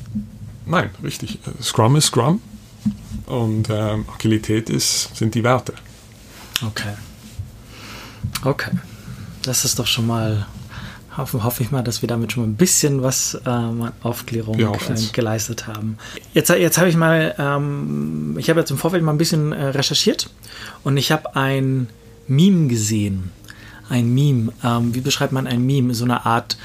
Nein, 0.67 0.91
richtig. 1.03 1.39
Scrum 1.63 1.97
ist 1.97 2.07
Scrum 2.07 2.41
und 3.27 3.69
ähm, 3.71 4.05
Agilität 4.15 4.71
ist, 4.71 5.17
sind 5.17 5.35
die 5.35 5.43
Werte. 5.43 5.75
Okay. 6.65 6.95
Okay. 8.45 8.71
Das 9.43 9.65
ist 9.65 9.79
doch 9.79 9.87
schon 9.87 10.07
mal 10.07 10.47
hoffe, 11.17 11.45
hoffe 11.45 11.63
ich 11.63 11.71
mal, 11.71 11.83
dass 11.83 12.03
wir 12.03 12.09
damit 12.09 12.33
schon 12.33 12.45
mal 12.45 12.49
ein 12.49 12.57
bisschen 12.57 13.03
was 13.03 13.41
ähm, 13.47 13.91
Aufklärung 14.03 14.59
äh, 14.59 14.69
geleistet 15.13 15.67
haben. 15.67 15.99
Jetzt, 16.35 16.49
jetzt 16.51 16.79
habe 16.79 16.89
ich 16.89 16.97
mal, 16.97 17.35
ähm, 17.39 18.37
ich 18.39 18.49
habe 18.51 18.61
jetzt 18.61 18.71
im 18.71 18.79
Vorfeld 18.79 19.03
mal 19.03 19.13
ein 19.13 19.19
bisschen 19.19 19.53
äh, 19.53 19.67
recherchiert 19.69 20.31
und 20.85 20.97
ich 20.97 21.13
habe 21.13 21.37
ein 21.37 21.89
Meme 22.27 22.69
gesehen. 22.69 23.31
Ein 23.89 24.15
Meme. 24.15 24.53
Ähm, 24.65 24.95
wie 24.95 25.01
beschreibt 25.01 25.33
man 25.33 25.47
ein 25.47 25.65
Meme? 25.67 25.95
So 25.95 26.05
eine 26.05 26.25
Art 26.25 26.57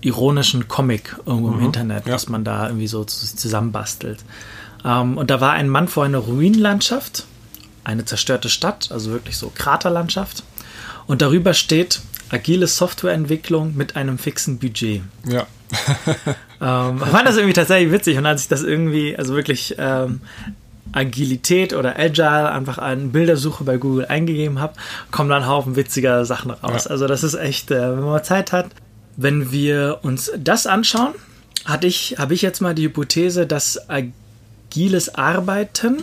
ironischen 0.00 0.68
Comic 0.68 1.16
irgendwo 1.26 1.48
mhm, 1.48 1.58
im 1.58 1.64
Internet, 1.66 2.06
ja. 2.06 2.14
was 2.14 2.28
man 2.28 2.44
da 2.44 2.68
irgendwie 2.68 2.86
so 2.86 3.04
zusammenbastelt. 3.04 4.24
Ähm, 4.84 5.18
und 5.18 5.30
da 5.30 5.40
war 5.40 5.52
ein 5.52 5.68
Mann 5.68 5.88
vor 5.88 6.04
einer 6.04 6.18
Ruinenlandschaft, 6.18 7.26
eine 7.84 8.04
zerstörte 8.04 8.48
Stadt, 8.48 8.90
also 8.92 9.10
wirklich 9.10 9.36
so 9.36 9.50
Kraterlandschaft. 9.54 10.44
Und 11.06 11.22
darüber 11.22 11.54
steht 11.54 12.00
agile 12.30 12.66
Softwareentwicklung 12.66 13.76
mit 13.76 13.96
einem 13.96 14.18
fixen 14.18 14.58
Budget. 14.58 15.02
Ja. 15.26 15.46
ähm, 16.60 16.98
fand 16.98 17.28
das 17.28 17.36
irgendwie 17.36 17.54
tatsächlich 17.54 17.92
witzig 17.92 18.18
und 18.18 18.26
als 18.26 18.42
ich 18.42 18.48
das 18.48 18.62
irgendwie, 18.62 19.16
also 19.16 19.34
wirklich 19.34 19.76
ähm, 19.78 20.20
Agilität 20.92 21.72
oder 21.72 21.98
Agile 21.98 22.50
einfach 22.50 22.78
an 22.78 23.12
Bildersuche 23.12 23.64
bei 23.64 23.76
Google 23.76 24.06
eingegeben 24.06 24.60
habe, 24.60 24.74
kommen 25.10 25.30
dann 25.30 25.46
Haufen 25.46 25.76
witziger 25.76 26.24
Sachen 26.24 26.50
raus. 26.50 26.84
Ja. 26.84 26.90
Also 26.90 27.06
das 27.06 27.22
ist 27.22 27.34
echt, 27.34 27.70
äh, 27.70 27.96
wenn 27.96 28.04
man 28.04 28.24
Zeit 28.24 28.52
hat, 28.52 28.66
wenn 29.16 29.52
wir 29.52 30.00
uns 30.02 30.32
das 30.36 30.66
anschauen, 30.66 31.14
hatte 31.64 31.86
ich, 31.86 32.16
habe 32.18 32.34
ich 32.34 32.42
jetzt 32.42 32.60
mal 32.60 32.74
die 32.74 32.84
Hypothese, 32.84 33.46
dass 33.46 33.88
agiles 33.88 35.14
Arbeiten 35.14 36.02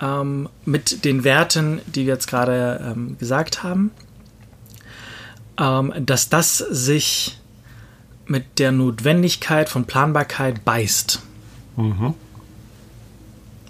ähm, 0.00 0.48
mit 0.64 1.04
den 1.04 1.24
Werten, 1.24 1.80
die 1.86 2.06
wir 2.06 2.14
jetzt 2.14 2.28
gerade 2.28 2.80
ähm, 2.84 3.16
gesagt 3.18 3.62
haben, 3.62 3.90
dass 5.56 6.28
das 6.28 6.58
sich 6.58 7.38
mit 8.26 8.58
der 8.58 8.72
Notwendigkeit 8.72 9.68
von 9.68 9.84
Planbarkeit 9.84 10.64
beißt. 10.64 11.22
Mhm. 11.76 12.14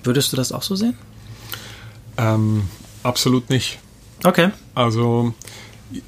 Würdest 0.03 0.33
du 0.33 0.37
das 0.37 0.53
auch 0.53 0.62
so 0.62 0.77
sehen? 0.77 0.97
Ähm, 2.16 2.68
absolut 3.03 3.51
nicht. 3.51 3.79
Okay. 4.23 4.51
Also 4.75 5.35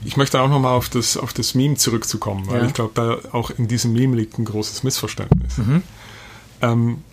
ich 0.05 0.17
möchte 0.17 0.41
auch 0.41 0.49
nochmal 0.49 0.75
auf 0.75 0.89
das, 0.89 1.17
auf 1.17 1.33
das 1.33 1.55
Meme 1.55 1.77
zurückzukommen, 1.77 2.47
weil 2.47 2.63
ja. 2.63 2.67
ich 2.67 2.75
glaube, 2.75 2.93
da 2.95 3.19
auch 3.33 3.51
in 3.51 3.69
diesem 3.69 3.93
Meme 3.93 4.17
liegt 4.17 4.39
ein 4.39 4.45
großes 4.45 4.83
Missverständnis. 4.83 5.59
Mhm. 5.59 5.83
Ähm, 6.63 7.05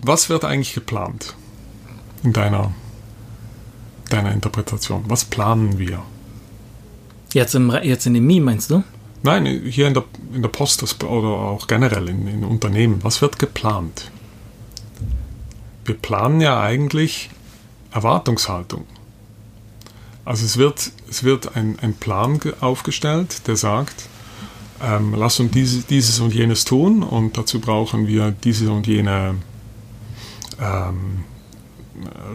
was 0.00 0.28
wird 0.28 0.44
eigentlich 0.44 0.74
geplant 0.74 1.34
in 2.22 2.32
deiner, 2.32 2.72
deiner 4.10 4.32
Interpretation? 4.32 5.04
Was 5.08 5.24
planen 5.24 5.78
wir? 5.78 6.02
Jetzt, 7.32 7.54
im, 7.54 7.70
jetzt 7.82 8.06
in 8.06 8.14
dem 8.14 8.26
Meme, 8.26 8.46
meinst 8.46 8.70
du? 8.70 8.82
Nein, 9.22 9.46
hier 9.46 9.86
in 9.86 9.94
der, 9.94 10.04
in 10.34 10.42
der 10.42 10.48
Post 10.48 10.82
oder 11.04 11.28
auch 11.28 11.66
generell 11.66 12.08
in, 12.08 12.26
in 12.26 12.44
Unternehmen. 12.44 12.98
Was 13.02 13.22
wird 13.22 13.38
geplant? 13.38 14.10
Wir 15.84 15.94
planen 15.94 16.40
ja 16.40 16.60
eigentlich 16.60 17.30
Erwartungshaltung. 17.92 18.84
Also 20.24 20.44
es 20.44 20.56
wird, 20.56 20.92
es 21.08 21.24
wird 21.24 21.56
ein, 21.56 21.78
ein 21.80 21.94
Plan 21.94 22.40
aufgestellt, 22.60 23.46
der 23.46 23.56
sagt, 23.56 24.08
ähm, 24.82 25.14
lass 25.16 25.40
uns 25.40 25.52
diese, 25.52 25.82
dieses 25.82 26.20
und 26.20 26.34
jenes 26.34 26.64
tun 26.64 27.02
und 27.02 27.38
dazu 27.38 27.60
brauchen 27.60 28.06
wir 28.06 28.30
diese 28.30 28.70
und 28.70 28.86
jene 28.86 29.36
ähm, 30.60 31.24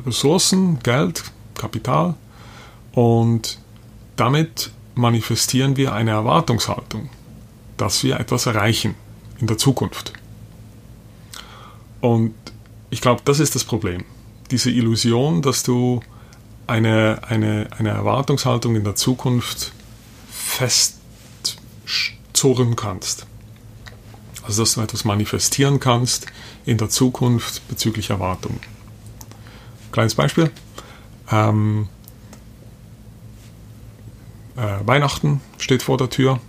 Ressourcen, 0.06 0.80
Geld, 0.80 1.24
Kapital 1.56 2.16
und 2.94 3.60
damit 4.16 4.72
manifestieren 4.98 5.78
wir 5.78 5.94
eine 5.94 6.12
Erwartungshaltung, 6.12 7.10
dass 7.78 8.04
wir 8.04 8.20
etwas 8.20 8.46
erreichen 8.46 8.96
in 9.40 9.48
der 9.48 9.58
Zukunft. 9.58 10.14
Und 12.02 12.34
ich 12.90 13.02
glaube, 13.02 13.22
das 13.26 13.40
ist 13.40 13.56
das 13.56 13.64
Problem. 13.64 14.04
Diese 14.52 14.70
Illusion, 14.72 15.42
dass 15.42 15.64
eine, 16.68 17.22
eine, 17.28 17.68
eine 17.78 17.90
Erwartungshaltung 17.90 18.76
in 18.76 18.84
der 18.84 18.96
Zukunft 18.96 19.72
festzurren 20.30 22.76
kannst. 22.76 23.26
Also 24.44 24.64
dass 24.64 24.76
du 24.76 24.82
etwas 24.82 25.06
manifestieren 25.06 25.80
kannst 25.80 26.28
in 26.66 26.78
der 26.78 26.90
Zukunft 26.90 27.68
bezüglich 27.68 28.10
Erwartungen. 28.10 28.60
Kleines 29.92 30.16
Beispiel. 30.16 30.52
Ähm, 31.32 31.88
äh, 34.58 34.86
Weihnachten 34.86 35.42
steht 35.58 35.84
vor 35.84 35.98
der 35.98 36.10
Tür. 36.10 36.40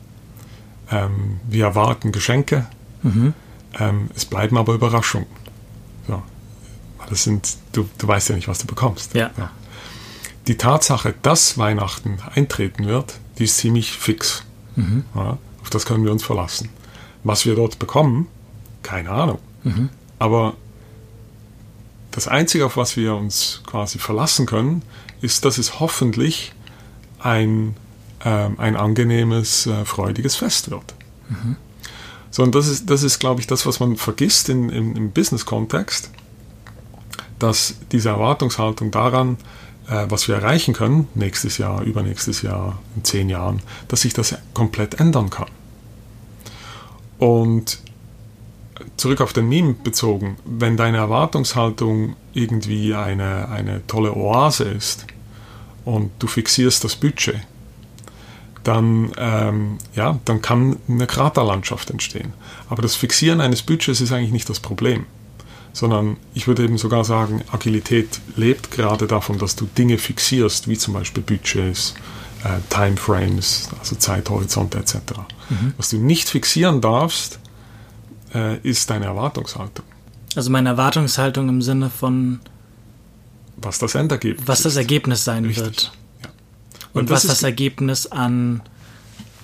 Ähm, 0.91 1.41
wir 1.49 1.67
erwarten 1.67 2.13
Geschenke. 2.13 2.67
Mhm. 3.03 3.35
Ähm, 3.79 4.11
es 4.17 4.25
bleiben 4.25 4.57
aber 4.57 4.75
Überraschungen. 4.75 5.29
So. 6.07 6.23
Das 7.09 7.23
sind, 7.25 7.57
du, 7.73 7.89
du 7.99 8.09
weißt 8.09 8.31
ja 8.31 8.35
nicht, 8.35 8.49
was 8.49 8.59
du 8.59 8.67
bekommst. 8.67 9.15
Ja. 9.15 9.31
ja. 9.37 9.51
Die 10.47 10.57
Tatsache, 10.57 11.15
dass 11.23 11.59
Weihnachten 11.59 12.19
eintreten 12.35 12.87
wird, 12.87 13.19
die 13.39 13.45
ist 13.45 13.59
ziemlich 13.59 13.93
fix. 13.93 14.45
Mhm. 14.77 15.05
Ja, 15.15 15.39
auf 15.63 15.71
das 15.71 15.85
können 15.85 16.05
wir 16.05 16.13
uns 16.13 16.25
verlassen. 16.25 16.71
Was 17.25 17.45
wir 17.45 17.55
dort 17.55 17.79
bekommen, 17.79 18.27
keine 18.83 19.11
Ahnung. 19.11 19.39
Mhm. 19.65 19.91
Aber 20.19 20.55
das 22.11 22.29
Einzige, 22.29 22.65
auf 22.65 22.77
was 22.77 22.97
wir 22.97 23.15
uns 23.15 23.63
quasi 23.67 23.99
verlassen 23.99 24.47
können, 24.47 24.83
ist, 25.21 25.45
dass 25.45 25.59
es 25.59 25.81
hoffentlich 25.81 26.53
ein 27.19 27.77
ein 28.27 28.77
angenehmes, 28.77 29.67
äh, 29.67 29.85
freudiges 29.85 30.37
Fest 30.37 30.71
wird. 30.71 30.95
Mhm. 31.29 31.57
So, 32.31 32.43
und 32.43 32.55
das 32.55 32.69
ist, 32.69 32.91
das 32.91 33.03
ist, 33.03 33.19
glaube 33.19 33.41
ich, 33.41 33.47
das, 33.47 33.67
was 33.67 33.81
man 33.81 33.97
vergisst 33.97 34.49
in, 34.49 34.69
im, 34.69 34.97
im 34.97 35.11
Business-Kontext, 35.11 36.11
dass 37.39 37.77
diese 37.93 38.11
Erwartungshaltung 38.11 38.91
daran, 38.91 39.39
äh, 39.89 40.07
was 40.09 40.29
wir 40.29 40.37
erreichen 40.37 40.75
können, 40.75 41.09
nächstes 41.15 41.59
Jahr, 41.59 41.83
übernächstes 41.83 42.43
Jahr, 42.43 42.79
in 42.97 43.05
zehn 43.05 43.29
Jahren, 43.29 43.63
dass 43.89 44.03
sich 44.03 44.13
das 44.13 44.35
komplett 44.55 45.01
ändern 45.01 45.31
kann. 45.31 45.49
Und 47.19 47.79
zurück 48.97 49.21
auf 49.21 49.33
den 49.33 49.49
Meme 49.49 49.75
bezogen, 49.75 50.37
wenn 50.45 50.77
deine 50.77 50.99
Erwartungshaltung 50.99 52.17
irgendwie 52.33 52.95
eine, 52.95 53.49
eine 53.49 53.87
tolle 53.87 54.15
Oase 54.15 54.65
ist 54.65 55.07
und 55.85 56.11
du 56.19 56.27
fixierst 56.27 56.85
das 56.85 56.97
Budget, 56.97 57.41
dann, 58.69 59.13
ähm, 59.17 59.79
ja, 59.95 60.21
dann 60.27 60.43
kann 60.43 60.77
eine 60.89 61.07
Kraterlandschaft 61.07 61.91
entstehen. 61.91 62.35
Aber 62.69 62.83
das 62.83 62.97
Fixieren 62.97 63.41
eines 63.41 63.63
Budgets 63.63 64.03
ist 64.03 64.13
eigentlich 64.13 64.31
nicht 64.31 64.51
das 64.51 64.61
Problem, 64.61 65.07
sondern 65.73 66.19
ich 66.35 66.47
würde 66.49 66.65
eben 66.65 66.77
sogar 66.77 67.03
sagen, 67.05 67.43
Agilität 67.51 68.21
lebt 68.37 68.71
gerade 68.71 69.07
davon, 69.07 69.39
dass 69.39 69.57
du 69.57 69.67
Dinge 69.79 69.97
fixierst, 69.97 70.69
wie 70.69 70.77
zum 70.77 70.93
Beispiel 70.93 71.23
Budgets, 71.23 71.95
äh, 72.45 72.59
Timeframes, 72.69 73.71
also 73.79 73.97
Zeithorizonte 73.97 74.79
etc. 74.79 74.97
Mhm. 75.49 75.73
Was 75.79 75.89
du 75.89 75.97
nicht 75.97 76.29
fixieren 76.29 76.83
darfst, 76.83 77.39
äh, 78.35 78.59
ist 78.59 78.91
deine 78.91 79.07
Erwartungshaltung. 79.07 79.87
Also 80.37 80.51
meine 80.51 80.69
Erwartungshaltung 80.69 81.49
im 81.49 81.63
Sinne 81.63 81.89
von 81.89 82.41
was 83.57 83.79
das 83.79 83.95
Endergebnis 83.95 84.47
was 84.47 84.63
das 84.63 84.77
Ergebnis 84.77 85.25
sein 85.25 85.47
Richtig. 85.47 85.65
wird. 85.65 85.93
Und, 86.99 87.05
Und 87.05 87.11
was 87.11 87.27
das 87.27 87.43
Ergebnis 87.43 88.07
an 88.07 88.63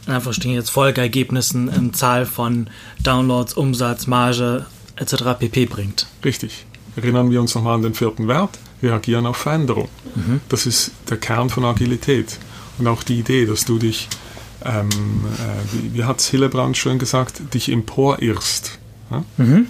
einfach 0.06 0.34
stehen 0.34 0.52
jetzt 0.52 0.70
Folgeergebnissen 0.70 1.68
in 1.68 1.94
Zahl 1.94 2.26
von 2.26 2.68
Downloads, 3.02 3.54
Umsatz, 3.54 4.06
Marge 4.06 4.66
etc. 4.96 5.38
pp. 5.38 5.66
bringt. 5.66 6.06
Richtig. 6.24 6.66
Erinnern 6.96 7.30
wir 7.30 7.40
uns 7.40 7.54
nochmal 7.54 7.76
an 7.76 7.82
den 7.82 7.94
vierten 7.94 8.28
Wert. 8.28 8.58
Reagieren 8.82 9.24
auf 9.24 9.38
Veränderung. 9.38 9.88
Mhm. 10.14 10.40
Das 10.50 10.66
ist 10.66 10.90
der 11.08 11.16
Kern 11.16 11.48
von 11.48 11.64
Agilität. 11.64 12.38
Und 12.78 12.86
auch 12.86 13.02
die 13.02 13.18
Idee, 13.18 13.46
dass 13.46 13.64
du 13.64 13.78
dich 13.78 14.08
ähm, 14.64 14.88
äh, 14.88 15.72
wie, 15.72 15.94
wie 15.94 16.04
hat 16.04 16.20
es 16.20 16.28
Hillebrand 16.28 16.76
schön 16.76 16.98
gesagt, 16.98 17.54
dich 17.54 17.70
emporirrst. 17.70 18.78
Ja? 19.10 19.24
Mhm. 19.36 19.66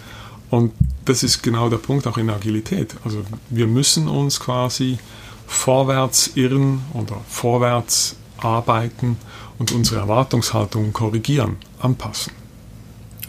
Und 0.50 0.72
das 1.04 1.22
ist 1.22 1.42
genau 1.42 1.68
der 1.68 1.78
Punkt 1.78 2.06
auch 2.06 2.16
in 2.16 2.30
Agilität. 2.30 2.94
Also 3.04 3.24
wir 3.50 3.66
müssen 3.66 4.08
uns 4.08 4.38
quasi 4.38 4.98
vorwärts 5.46 6.32
irren 6.34 6.82
oder 6.92 7.20
vorwärts 7.28 8.16
arbeiten 8.38 9.16
und 9.58 9.72
unsere 9.72 10.00
Erwartungshaltung 10.00 10.92
korrigieren, 10.92 11.56
anpassen. 11.80 12.32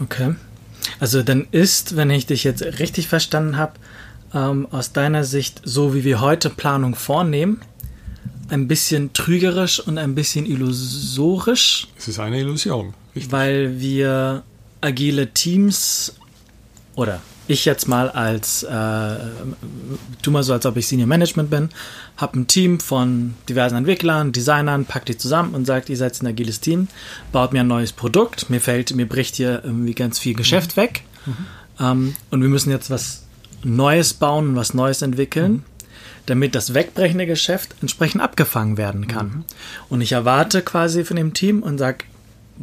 Okay. 0.00 0.34
Also 1.00 1.22
dann 1.22 1.46
ist, 1.50 1.96
wenn 1.96 2.10
ich 2.10 2.26
dich 2.26 2.44
jetzt 2.44 2.62
richtig 2.62 3.08
verstanden 3.08 3.56
habe, 3.56 3.72
ähm, 4.34 4.66
aus 4.70 4.92
deiner 4.92 5.24
Sicht, 5.24 5.62
so 5.64 5.94
wie 5.94 6.04
wir 6.04 6.20
heute 6.20 6.50
Planung 6.50 6.94
vornehmen, 6.94 7.60
ein 8.48 8.68
bisschen 8.68 9.12
trügerisch 9.12 9.80
und 9.80 9.98
ein 9.98 10.14
bisschen 10.14 10.46
illusorisch. 10.46 11.88
Es 11.98 12.08
ist 12.08 12.20
eine 12.20 12.38
Illusion. 12.38 12.94
Richtig. 13.14 13.32
Weil 13.32 13.80
wir 13.80 14.42
agile 14.80 15.32
Teams 15.32 16.14
oder 16.94 17.20
ich 17.48 17.64
jetzt 17.64 17.86
mal 17.88 18.10
als, 18.10 18.62
äh, 18.62 19.16
tu 20.22 20.30
mal 20.30 20.42
so, 20.42 20.52
als 20.52 20.66
ob 20.66 20.76
ich 20.76 20.86
Senior 20.88 21.08
Management 21.08 21.50
bin, 21.50 21.68
habe 22.16 22.40
ein 22.40 22.46
Team 22.46 22.80
von 22.80 23.34
diversen 23.48 23.76
Entwicklern, 23.76 24.32
Designern, 24.32 24.84
packt 24.84 25.08
die 25.08 25.18
zusammen 25.18 25.54
und 25.54 25.64
sagt, 25.64 25.88
ihr 25.88 25.96
seid 25.96 26.20
ein 26.22 26.26
agiles 26.26 26.60
Team, 26.60 26.88
baut 27.32 27.52
mir 27.52 27.60
ein 27.60 27.68
neues 27.68 27.92
Produkt, 27.92 28.50
mir 28.50 28.60
fällt, 28.60 28.94
mir 28.94 29.08
bricht 29.08 29.36
hier 29.36 29.62
irgendwie 29.64 29.94
ganz 29.94 30.18
viel 30.18 30.34
Geschäft 30.34 30.76
mhm. 30.76 30.80
weg 30.80 31.02
mhm. 31.26 31.36
Ähm, 31.78 32.16
und 32.30 32.40
wir 32.40 32.48
müssen 32.48 32.70
jetzt 32.70 32.88
was 32.88 33.24
Neues 33.62 34.14
bauen, 34.14 34.56
was 34.56 34.72
Neues 34.72 35.02
entwickeln. 35.02 35.52
Mhm 35.52 35.62
damit 36.26 36.56
das 36.56 36.74
wegbrechende 36.74 37.26
Geschäft 37.26 37.76
entsprechend 37.80 38.20
abgefangen 38.20 38.76
werden 38.76 39.06
kann. 39.06 39.28
Mhm. 39.28 39.44
Und 39.88 40.00
ich 40.00 40.12
erwarte 40.12 40.60
quasi 40.62 41.04
von 41.04 41.16
dem 41.16 41.32
Team 41.32 41.62
und 41.62 41.78
sage, 41.78 42.04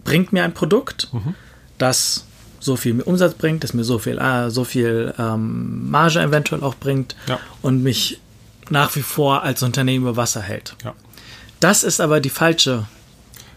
bringt 0.03 0.33
mir 0.33 0.43
ein 0.43 0.53
Produkt, 0.53 1.09
mhm. 1.13 1.33
das 1.77 2.25
so 2.63 2.76
viel 2.76 3.02
Umsatz 3.02 3.34
bringt, 3.34 3.63
das 3.63 3.73
mir 3.73 3.84
so 3.84 3.99
viel, 3.99 4.17
äh, 4.17 4.49
so 4.49 4.63
viel 4.63 5.13
ähm, 5.17 5.89
Marge 5.89 6.21
eventuell 6.21 6.63
auch 6.63 6.76
bringt 6.76 7.15
ja. 7.28 7.39
und 7.62 7.84
mich 7.84 8.19
nach 8.69 8.95
wie 8.95 9.02
vor 9.02 9.43
als 9.43 9.63
Unternehmen 9.63 10.06
über 10.06 10.15
Wasser 10.15 10.41
hält. 10.41 10.76
Ja. 10.84 10.93
Das 11.60 11.84
ist 11.84 12.02
aber 12.02 12.19
die 12.19 12.30
falsche 12.30 12.86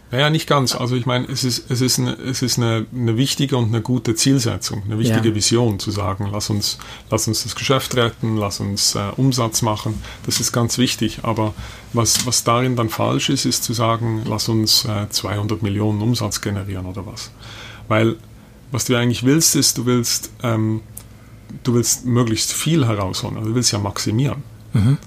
naja, 0.09 0.29
nicht 0.29 0.47
ganz. 0.47 0.73
Also 0.73 0.95
ich 0.95 1.05
meine, 1.05 1.25
es 1.27 1.43
ist, 1.43 1.69
es 1.69 1.81
ist, 1.81 1.99
eine, 1.99 2.13
es 2.13 2.41
ist 2.41 2.57
eine, 2.57 2.85
eine 2.93 3.17
wichtige 3.17 3.57
und 3.57 3.65
eine 3.65 3.81
gute 3.81 4.15
Zielsetzung, 4.15 4.83
eine 4.85 4.97
wichtige 4.99 5.29
ja. 5.29 5.35
Vision 5.35 5.79
zu 5.79 5.91
sagen, 5.91 6.29
lass 6.31 6.49
uns, 6.49 6.77
lass 7.09 7.27
uns 7.27 7.43
das 7.43 7.55
Geschäft 7.55 7.95
retten, 7.97 8.37
lass 8.37 8.61
uns 8.61 8.95
äh, 8.95 8.99
Umsatz 9.17 9.61
machen. 9.61 10.01
Das 10.25 10.39
ist 10.39 10.53
ganz 10.53 10.77
wichtig. 10.77 11.19
Aber 11.23 11.53
was, 11.91 12.25
was 12.25 12.45
darin 12.45 12.77
dann 12.77 12.87
falsch 12.87 13.29
ist, 13.29 13.43
ist 13.43 13.65
zu 13.65 13.73
sagen, 13.73 14.23
lass 14.25 14.47
uns 14.47 14.85
äh, 14.85 15.09
200 15.09 15.61
Millionen 15.61 16.01
Umsatz 16.01 16.39
generieren 16.39 16.85
oder 16.85 17.05
was. 17.05 17.31
Weil 17.89 18.15
was 18.71 18.85
du 18.85 18.95
eigentlich 18.95 19.23
willst, 19.23 19.55
ist, 19.55 19.77
du 19.77 19.85
willst, 19.85 20.31
ähm, 20.43 20.81
du 21.63 21.73
willst 21.73 22.05
möglichst 22.05 22.53
viel 22.53 22.85
herausholen. 22.85 23.37
Also 23.37 23.49
du 23.49 23.55
willst 23.55 23.71
ja 23.71 23.79
maximieren. 23.79 24.43
Mhm. 24.73 24.97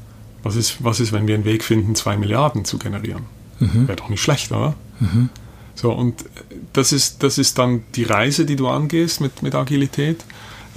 Was, 0.43 0.57
ist, 0.57 0.83
was 0.83 1.01
ist, 1.01 1.13
wenn 1.13 1.27
wir 1.27 1.35
einen 1.35 1.45
Weg 1.45 1.65
finden, 1.65 1.95
zwei 1.95 2.17
Milliarden 2.17 2.65
zu 2.65 2.79
generieren? 2.79 3.25
Mhm. 3.59 3.89
Wäre 3.89 3.97
doch 3.97 4.09
nicht 4.09 4.23
schlecht, 4.23 4.51
oder? 4.53 4.75
Mhm. 4.99 5.29
So, 5.75 5.93
und 5.93 6.25
das 6.73 6.93
ist, 6.93 7.23
das 7.23 7.39
ist 7.39 7.59
dann 7.59 7.85
die 7.95 8.05
Reise, 8.05 8.45
die 8.45 8.57
du 8.57 8.69
angehst 8.69 9.21
mit, 9.21 9.43
mit 9.43 9.55
Agilität, 9.55 10.25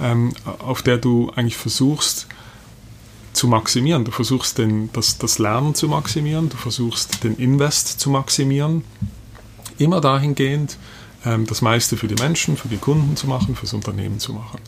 ähm, 0.00 0.32
auf 0.58 0.82
der 0.82 0.98
du 0.98 1.30
eigentlich 1.34 1.56
versuchst 1.56 2.26
zu 3.32 3.48
maximieren. 3.48 4.04
Du 4.04 4.10
versuchst 4.10 4.58
den, 4.58 4.90
das, 4.92 5.18
das 5.18 5.38
Lernen 5.38 5.74
zu 5.74 5.88
maximieren, 5.88 6.48
du 6.48 6.56
versuchst 6.56 7.24
den 7.24 7.36
Invest 7.36 8.00
zu 8.00 8.10
maximieren. 8.10 8.84
Immer 9.76 10.00
dahingehend, 10.00 10.78
das 11.24 11.62
meiste 11.62 11.96
für 11.96 12.06
die 12.06 12.20
Menschen, 12.22 12.56
für 12.56 12.68
die 12.68 12.76
Kunden 12.76 13.16
zu 13.16 13.26
machen, 13.26 13.56
fürs 13.56 13.72
Unternehmen 13.72 14.18
zu 14.18 14.32
machen. 14.32 14.60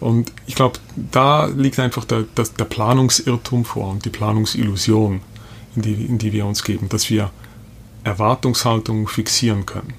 Und 0.00 0.32
ich 0.46 0.54
glaube, 0.54 0.78
da 0.96 1.46
liegt 1.46 1.78
einfach 1.78 2.04
der, 2.04 2.22
der, 2.22 2.46
der 2.58 2.64
Planungsirrtum 2.64 3.64
vor 3.64 3.90
und 3.90 4.04
die 4.04 4.10
Planungsillusion, 4.10 5.20
in 5.76 5.82
die, 5.82 6.06
in 6.06 6.18
die 6.18 6.32
wir 6.32 6.46
uns 6.46 6.64
geben, 6.64 6.88
dass 6.88 7.10
wir 7.10 7.30
Erwartungshaltung 8.04 9.06
fixieren 9.08 9.66
können. 9.66 9.92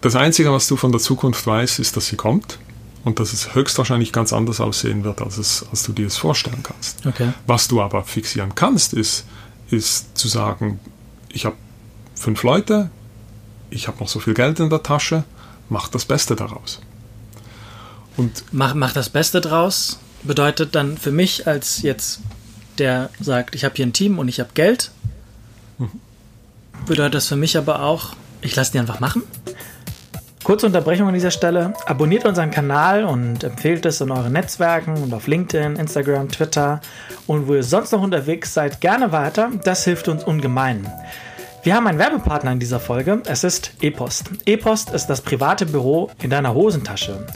Das 0.00 0.14
Einzige, 0.16 0.52
was 0.52 0.68
du 0.68 0.76
von 0.76 0.92
der 0.92 1.00
Zukunft 1.00 1.46
weißt, 1.46 1.78
ist, 1.78 1.96
dass 1.96 2.06
sie 2.06 2.16
kommt 2.16 2.58
und 3.04 3.20
dass 3.20 3.32
es 3.32 3.54
höchstwahrscheinlich 3.54 4.12
ganz 4.12 4.32
anders 4.32 4.60
aussehen 4.60 5.02
wird, 5.02 5.20
als, 5.22 5.38
es, 5.38 5.64
als 5.70 5.82
du 5.82 5.92
dir 5.92 6.06
es 6.06 6.16
vorstellen 6.16 6.62
kannst. 6.62 7.06
Okay. 7.06 7.32
Was 7.46 7.68
du 7.68 7.80
aber 7.80 8.04
fixieren 8.04 8.54
kannst, 8.54 8.92
ist, 8.92 9.24
ist 9.70 10.16
zu 10.16 10.28
sagen, 10.28 10.78
ich 11.30 11.44
habe 11.46 11.56
fünf 12.14 12.42
Leute, 12.42 12.90
ich 13.74 13.88
habe 13.88 13.98
noch 14.00 14.08
so 14.08 14.20
viel 14.20 14.34
Geld 14.34 14.60
in 14.60 14.70
der 14.70 14.82
Tasche, 14.82 15.24
mach 15.68 15.88
das 15.88 16.04
Beste 16.04 16.36
daraus. 16.36 16.80
Und 18.16 18.44
mach, 18.52 18.74
mach 18.74 18.92
das 18.92 19.08
Beste 19.08 19.40
draus 19.40 19.98
bedeutet 20.22 20.74
dann 20.74 20.96
für 20.96 21.10
mich 21.10 21.46
als 21.46 21.82
jetzt, 21.82 22.20
der 22.78 23.10
sagt, 23.20 23.54
ich 23.54 23.64
habe 23.64 23.74
hier 23.74 23.84
ein 23.84 23.92
Team 23.92 24.18
und 24.18 24.28
ich 24.28 24.40
habe 24.40 24.50
Geld, 24.54 24.90
mhm 25.78 26.00
bedeutet 26.86 27.14
das 27.14 27.28
für 27.28 27.36
mich 27.36 27.56
aber 27.56 27.82
auch, 27.82 28.14
ich 28.42 28.54
lasse 28.56 28.72
die 28.72 28.78
einfach 28.78 29.00
machen. 29.00 29.22
Kurze 30.42 30.66
Unterbrechung 30.66 31.08
an 31.08 31.14
dieser 31.14 31.30
Stelle. 31.30 31.72
Abonniert 31.86 32.26
unseren 32.26 32.50
Kanal 32.50 33.04
und 33.04 33.42
empfehlt 33.44 33.86
es 33.86 34.02
in 34.02 34.10
euren 34.10 34.34
Netzwerken 34.34 35.02
und 35.02 35.14
auf 35.14 35.26
LinkedIn, 35.26 35.76
Instagram, 35.76 36.28
Twitter 36.28 36.82
und 37.26 37.48
wo 37.48 37.54
ihr 37.54 37.62
sonst 37.62 37.92
noch 37.92 38.02
unterwegs 38.02 38.52
seid, 38.52 38.82
gerne 38.82 39.10
weiter. 39.10 39.50
Das 39.64 39.84
hilft 39.84 40.08
uns 40.08 40.22
ungemein. 40.22 40.86
Wir 41.64 41.74
haben 41.74 41.86
einen 41.86 41.98
Werbepartner 41.98 42.52
in 42.52 42.58
dieser 42.58 42.78
Folge. 42.78 43.22
Es 43.24 43.42
ist 43.42 43.72
ePost. 43.80 44.26
ePost 44.44 44.90
ist 44.90 45.06
das 45.06 45.22
private 45.22 45.64
Büro 45.64 46.10
in 46.22 46.28
deiner 46.28 46.52
Hosentasche. 46.52 47.26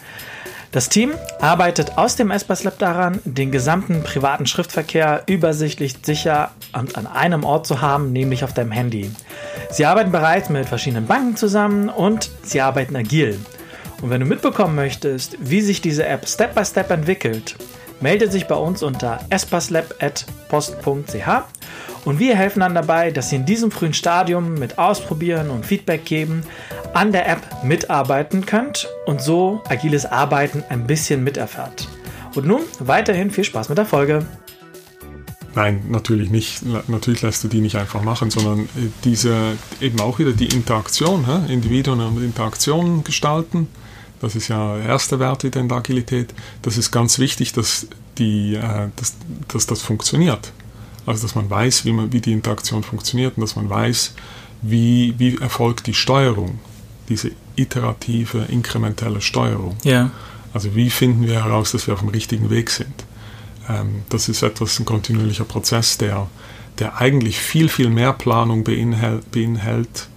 Das 0.70 0.90
Team 0.90 1.14
arbeitet 1.40 1.96
aus 1.96 2.16
dem 2.16 2.30
Espas 2.30 2.62
Lab 2.62 2.78
daran, 2.78 3.20
den 3.24 3.50
gesamten 3.50 4.02
privaten 4.02 4.44
Schriftverkehr 4.44 5.22
übersichtlich, 5.28 5.94
sicher 6.02 6.50
und 6.74 6.98
an 6.98 7.06
einem 7.06 7.42
Ort 7.42 7.66
zu 7.66 7.80
haben, 7.80 8.12
nämlich 8.12 8.44
auf 8.44 8.52
deinem 8.52 8.70
Handy. 8.70 9.10
Sie 9.70 9.86
arbeiten 9.86 10.12
bereits 10.12 10.50
mit 10.50 10.68
verschiedenen 10.68 11.06
Banken 11.06 11.36
zusammen 11.36 11.88
und 11.88 12.30
sie 12.42 12.60
arbeiten 12.60 12.96
agil. 12.96 13.40
Und 14.02 14.10
wenn 14.10 14.20
du 14.20 14.26
mitbekommen 14.26 14.74
möchtest, 14.74 15.38
wie 15.40 15.62
sich 15.62 15.80
diese 15.80 16.04
App 16.04 16.28
Step 16.28 16.54
by 16.54 16.66
Step 16.66 16.90
entwickelt, 16.90 17.56
melde 18.02 18.28
dich 18.28 18.46
bei 18.46 18.56
uns 18.56 18.82
unter 18.82 19.20
espaslab.post.ch 19.30 21.57
und 22.04 22.18
wir 22.18 22.36
helfen 22.36 22.60
dann 22.60 22.74
dabei, 22.74 23.10
dass 23.10 23.32
ihr 23.32 23.38
in 23.38 23.46
diesem 23.46 23.70
frühen 23.70 23.94
Stadium 23.94 24.54
mit 24.54 24.78
Ausprobieren 24.78 25.50
und 25.50 25.66
Feedback 25.66 26.04
geben 26.04 26.42
an 26.94 27.12
der 27.12 27.28
App 27.28 27.64
mitarbeiten 27.64 28.46
könnt 28.46 28.88
und 29.06 29.20
so 29.20 29.62
agiles 29.68 30.06
Arbeiten 30.06 30.64
ein 30.68 30.86
bisschen 30.86 31.22
miterfahrt. 31.24 31.88
Und 32.34 32.46
nun 32.46 32.60
weiterhin 32.78 33.30
viel 33.30 33.44
Spaß 33.44 33.68
mit 33.68 33.78
der 33.78 33.86
Folge. 33.86 34.26
Nein, 35.54 35.82
natürlich 35.88 36.30
nicht. 36.30 36.62
Natürlich 36.88 37.22
lässt 37.22 37.42
du 37.42 37.48
die 37.48 37.60
nicht 37.60 37.76
einfach 37.76 38.02
machen, 38.02 38.30
sondern 38.30 38.60
äh, 38.60 38.90
diese 39.02 39.56
eben 39.80 39.98
auch 40.00 40.18
wieder 40.18 40.32
die 40.32 40.46
Interaktion, 40.46 41.26
hä? 41.26 41.52
Individuen 41.52 42.00
und 42.00 42.22
Interaktion 42.22 43.02
gestalten. 43.02 43.66
Das 44.20 44.36
ist 44.36 44.48
ja 44.48 44.76
der 44.76 44.86
erste 44.86 45.18
Wert 45.18 45.44
wieder 45.44 45.60
in 45.60 45.68
der 45.68 45.78
Agilität. 45.78 46.34
Das 46.62 46.76
ist 46.76 46.90
ganz 46.90 47.18
wichtig, 47.18 47.52
dass, 47.52 47.88
die, 48.18 48.54
äh, 48.54 48.88
dass, 48.96 49.16
dass 49.48 49.66
das 49.66 49.82
funktioniert. 49.82 50.52
Also 51.08 51.22
dass 51.22 51.34
man 51.34 51.48
weiß, 51.48 51.84
wie, 51.84 51.92
man, 51.92 52.12
wie 52.12 52.20
die 52.20 52.32
Interaktion 52.32 52.82
funktioniert 52.82 53.36
und 53.36 53.40
dass 53.40 53.56
man 53.56 53.70
weiß, 53.70 54.14
wie, 54.62 55.14
wie 55.18 55.36
erfolgt 55.38 55.86
die 55.86 55.94
Steuerung 55.94 56.58
diese 57.08 57.30
iterative, 57.56 58.46
inkrementelle 58.48 59.20
Steuerung. 59.20 59.76
Ja. 59.82 60.10
Also 60.52 60.74
wie 60.74 60.90
finden 60.90 61.26
wir 61.26 61.44
heraus, 61.44 61.72
dass 61.72 61.86
wir 61.86 61.94
auf 61.94 62.00
dem 62.00 62.10
richtigen 62.10 62.50
Weg 62.50 62.70
sind? 62.70 62.92
Ähm, 63.68 64.02
das 64.10 64.28
ist 64.28 64.42
etwas, 64.42 64.78
ein 64.78 64.84
kontinuierlicher 64.84 65.44
Prozess, 65.44 65.96
der, 65.98 66.28
der 66.78 66.98
eigentlich 66.98 67.38
viel, 67.38 67.68
viel 67.68 67.88
mehr 67.88 68.12
Planung 68.12 68.64
beinhält, 68.64 69.30
beinhält 69.30 70.08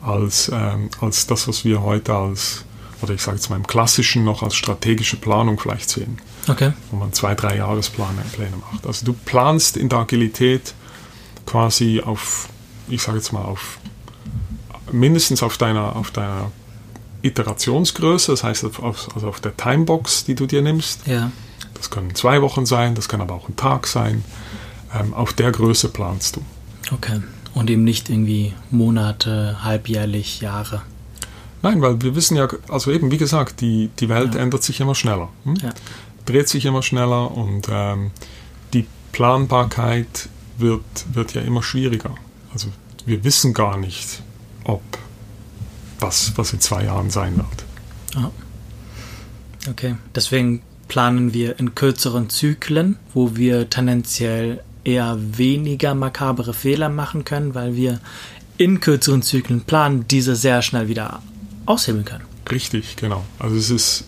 als, 0.00 0.50
ähm, 0.54 0.90
als 1.00 1.26
das, 1.26 1.48
was 1.48 1.64
wir 1.64 1.82
heute 1.82 2.14
als, 2.14 2.64
oder 3.02 3.14
ich 3.14 3.22
sage 3.22 3.36
jetzt 3.36 3.50
mal 3.50 3.56
im 3.56 3.66
Klassischen 3.66 4.24
noch 4.24 4.42
als 4.42 4.54
strategische 4.54 5.16
Planung 5.16 5.58
vielleicht 5.58 5.90
sehen. 5.90 6.18
Okay. 6.48 6.72
Wo 6.90 6.96
man 6.96 7.12
zwei, 7.12 7.34
drei 7.34 7.56
Jahrespläne 7.56 8.22
Pläne 8.32 8.56
macht. 8.56 8.86
Also 8.86 9.04
du 9.06 9.12
planst 9.12 9.76
in 9.76 9.88
der 9.88 10.00
Agilität 10.00 10.74
quasi 11.44 12.00
auf, 12.04 12.48
ich 12.88 13.02
sage 13.02 13.18
jetzt 13.18 13.32
mal 13.32 13.42
auf, 13.44 13.78
mindestens 14.92 15.42
auf 15.42 15.58
deiner, 15.58 15.96
auf 15.96 16.10
deiner 16.10 16.50
Iterationsgröße, 17.22 18.32
das 18.32 18.44
heißt 18.44 18.64
auf, 18.80 19.14
also 19.14 19.28
auf 19.28 19.40
der 19.40 19.56
Timebox, 19.56 20.24
die 20.24 20.34
du 20.34 20.46
dir 20.46 20.62
nimmst. 20.62 21.06
Ja. 21.06 21.30
Das 21.74 21.90
können 21.90 22.14
zwei 22.14 22.40
Wochen 22.42 22.66
sein, 22.66 22.94
das 22.94 23.08
kann 23.08 23.20
aber 23.20 23.34
auch 23.34 23.48
ein 23.48 23.56
Tag 23.56 23.86
sein. 23.86 24.24
Ähm, 24.94 25.12
auf 25.14 25.32
der 25.32 25.50
Größe 25.52 25.88
planst 25.88 26.36
du. 26.36 26.42
Okay. 26.92 27.20
Und 27.54 27.70
eben 27.70 27.84
nicht 27.84 28.08
irgendwie 28.08 28.54
Monate, 28.70 29.58
halbjährlich, 29.64 30.40
Jahre. 30.40 30.82
Nein, 31.62 31.82
weil 31.82 32.00
wir 32.02 32.14
wissen 32.14 32.36
ja, 32.36 32.48
also 32.68 32.92
eben 32.92 33.10
wie 33.10 33.16
gesagt, 33.16 33.60
die, 33.60 33.90
die 33.98 34.08
Welt 34.08 34.34
Ja. 34.34 34.40
ändert 34.42 34.62
sich 34.62 34.78
immer 34.80 34.94
schneller. 34.94 35.30
Hm? 35.44 35.54
Ja. 35.56 35.70
Dreht 36.26 36.48
sich 36.48 36.64
immer 36.66 36.82
schneller 36.82 37.30
und 37.30 37.68
ähm, 37.70 38.10
die 38.72 38.86
Planbarkeit 39.12 40.28
wird, 40.58 40.84
wird 41.12 41.34
ja 41.34 41.42
immer 41.42 41.62
schwieriger. 41.62 42.14
Also 42.52 42.68
wir 43.04 43.24
wissen 43.24 43.54
gar 43.54 43.76
nicht, 43.76 44.22
ob 44.64 44.82
was, 46.00 46.32
was 46.36 46.52
in 46.52 46.60
zwei 46.60 46.84
Jahren 46.84 47.10
sein 47.10 47.36
wird. 47.36 47.64
Ah. 48.16 48.30
Okay. 49.70 49.96
Deswegen 50.14 50.62
planen 50.88 51.34
wir 51.34 51.58
in 51.58 51.74
kürzeren 51.74 52.30
Zyklen, 52.30 52.96
wo 53.12 53.36
wir 53.36 53.70
tendenziell 53.70 54.62
eher 54.84 55.16
weniger 55.18 55.94
makabere 55.94 56.54
Fehler 56.54 56.88
machen 56.88 57.24
können, 57.24 57.54
weil 57.54 57.74
wir 57.74 58.00
in 58.58 58.80
kürzeren 58.80 59.22
Zyklen 59.22 59.62
planen, 59.62 60.06
diese 60.08 60.36
sehr 60.36 60.62
schnell 60.62 60.88
wieder 60.88 61.22
aushebeln 61.66 62.04
können. 62.04 62.24
Richtig, 62.50 62.96
genau. 62.96 63.24
Also 63.38 63.56
es 63.56 63.70
ist 63.70 64.04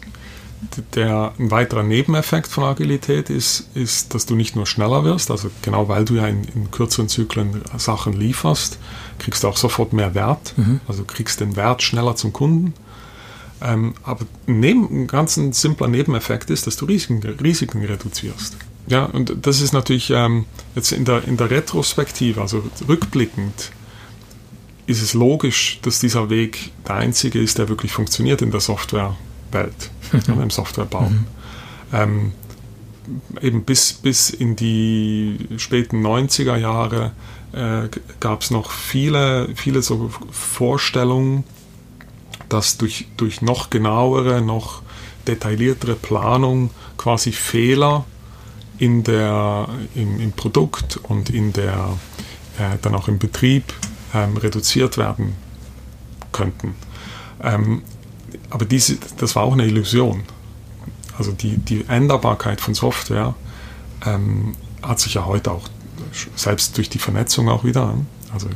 der 0.95 1.33
ein 1.39 1.51
weiterer 1.51 1.83
Nebeneffekt 1.83 2.49
von 2.49 2.65
Agilität 2.65 3.31
ist, 3.31 3.69
ist, 3.75 4.15
dass 4.15 4.27
du 4.27 4.35
nicht 4.35 4.57
nur 4.57 4.67
schneller 4.67 5.05
wirst, 5.05 5.31
also 5.31 5.51
genau 5.63 5.89
weil 5.89 6.05
du 6.05 6.15
ja 6.15 6.27
in, 6.27 6.45
in 6.55 6.71
kürzeren 6.71 7.09
Zyklen 7.09 7.63
Sachen 7.77 8.13
lieferst, 8.13 8.79
kriegst 9.19 9.45
du 9.45 9.49
auch 9.49 9.57
sofort 9.57 9.93
mehr 9.93 10.15
Wert. 10.15 10.55
Also 10.89 11.03
du 11.03 11.07
kriegst 11.07 11.41
den 11.41 11.57
Wert 11.57 11.83
schneller 11.83 12.17
zum 12.17 12.33
Kunden. 12.33 12.75
Ähm, 13.61 13.95
aber 14.05 14.25
neben, 14.47 15.03
ein 15.03 15.07
ganz 15.07 15.37
ein 15.37 15.53
simpler 15.53 15.89
Nebeneffekt 15.89 16.51
ist, 16.51 16.67
dass 16.67 16.77
du 16.77 16.85
Risiken, 16.85 17.23
Risiken 17.41 17.85
reduzierst. 17.85 18.57
Ja, 18.87 19.05
und 19.05 19.47
das 19.47 19.61
ist 19.61 19.73
natürlich 19.73 20.11
ähm, 20.11 20.47
jetzt 20.75 20.93
in 20.93 21.05
der, 21.05 21.27
in 21.27 21.37
der 21.37 21.51
Retrospektive, 21.51 22.41
also 22.41 22.63
rückblickend, 22.89 23.73
ist 24.87 25.03
es 25.03 25.13
logisch, 25.13 25.81
dass 25.83 25.99
dieser 25.99 26.31
Weg 26.31 26.71
der 26.87 26.97
einzige 26.97 27.41
ist, 27.41 27.59
der 27.59 27.69
wirklich 27.69 27.93
funktioniert 27.93 28.41
in 28.41 28.51
der 28.51 28.61
Softwarewelt, 29.51 29.91
oder 30.29 30.43
im 30.43 30.51
Softwarebau. 30.51 31.11
Ähm, 31.93 32.33
eben 33.41 33.65
bis, 33.65 33.95
bis 33.95 34.31
in 34.31 34.57
die 34.57 35.39
späten 35.57 36.05
90er 36.05 36.57
Jahre 36.57 37.13
äh, 37.53 37.89
gab 38.21 38.43
es 38.43 38.51
noch 38.51 38.71
viele, 38.71 39.49
viele 39.55 39.83
so 39.83 40.11
Vorstellungen, 40.31 41.45
dass 42.49 42.77
durch, 42.77 43.09
durch 43.17 43.43
noch 43.43 43.71
genauere, 43.71 44.43
noch 44.43 44.83
detailliertere 45.27 45.95
Planung 45.95 46.71
quasi 46.97 47.33
Fehler 47.33 48.05
in 48.79 49.03
der, 49.05 49.69
im, 49.95 50.21
im 50.21 50.33
Produkt 50.33 50.99
und 51.03 51.31
in 51.31 51.53
der, 51.53 51.97
äh, 52.59 52.77
dann 52.83 52.95
auch 52.95 53.09
im 53.09 53.19
Betrieb 53.19 53.65
ähm, 54.15 54.37
reduziert 54.37 54.99
werden 54.99 55.35
könnten. 56.33 56.75
Ähm, 57.43 57.83
aber 58.51 58.65
diese, 58.65 58.99
das 59.19 59.37
war 59.37 59.43
auch 59.43 59.53
eine 59.53 59.67
Illusion. 59.67 60.23
Also 61.17 61.33
die, 61.33 61.59
die 61.59 61.85
Änderbarkeit 61.89 62.61
von 62.61 62.75
Software 62.75 63.35
ähm, 64.07 64.55
hat 64.83 65.01
sich 65.01 65.15
ja 65.15 65.27
heute 65.27 65.51
auch 65.51 65.69
selbst 66.37 66.77
durch 66.77 66.89
die 66.89 66.99
Vernetzung 66.99 67.49
auch 67.49 67.65
wieder. 67.65 67.95
Also 68.33 68.49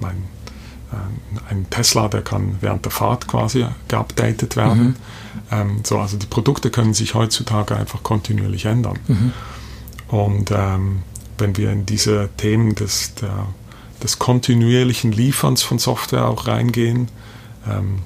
mein, 0.00 0.16
äh, 0.92 1.50
ein 1.50 1.68
Tesla, 1.70 2.08
der 2.08 2.22
kann 2.22 2.56
während 2.60 2.84
der 2.84 2.92
Fahrt 2.92 3.26
quasi 3.26 3.66
geupdatet 3.88 4.56
werden. 4.56 4.82
Mhm. 4.82 4.96
Ähm, 5.50 5.80
so, 5.84 5.98
also 5.98 6.16
die 6.16 6.26
Produkte 6.26 6.70
können 6.70 6.94
sich 6.94 7.14
heutzutage 7.14 7.76
einfach 7.76 8.02
kontinuierlich 8.02 8.66
ändern. 8.66 8.98
Mhm. 9.08 9.32
Und 10.08 10.50
ähm, 10.50 11.02
wenn 11.38 11.56
wir 11.56 11.72
in 11.72 11.86
diese 11.86 12.28
Themen 12.36 12.74
des, 12.74 13.14
der, 13.14 13.46
des 14.02 14.18
kontinuierlichen 14.18 15.12
Lieferns 15.12 15.62
von 15.62 15.78
Software 15.78 16.26
auch 16.28 16.46
reingehen, 16.46 17.08
ähm, 17.68 18.00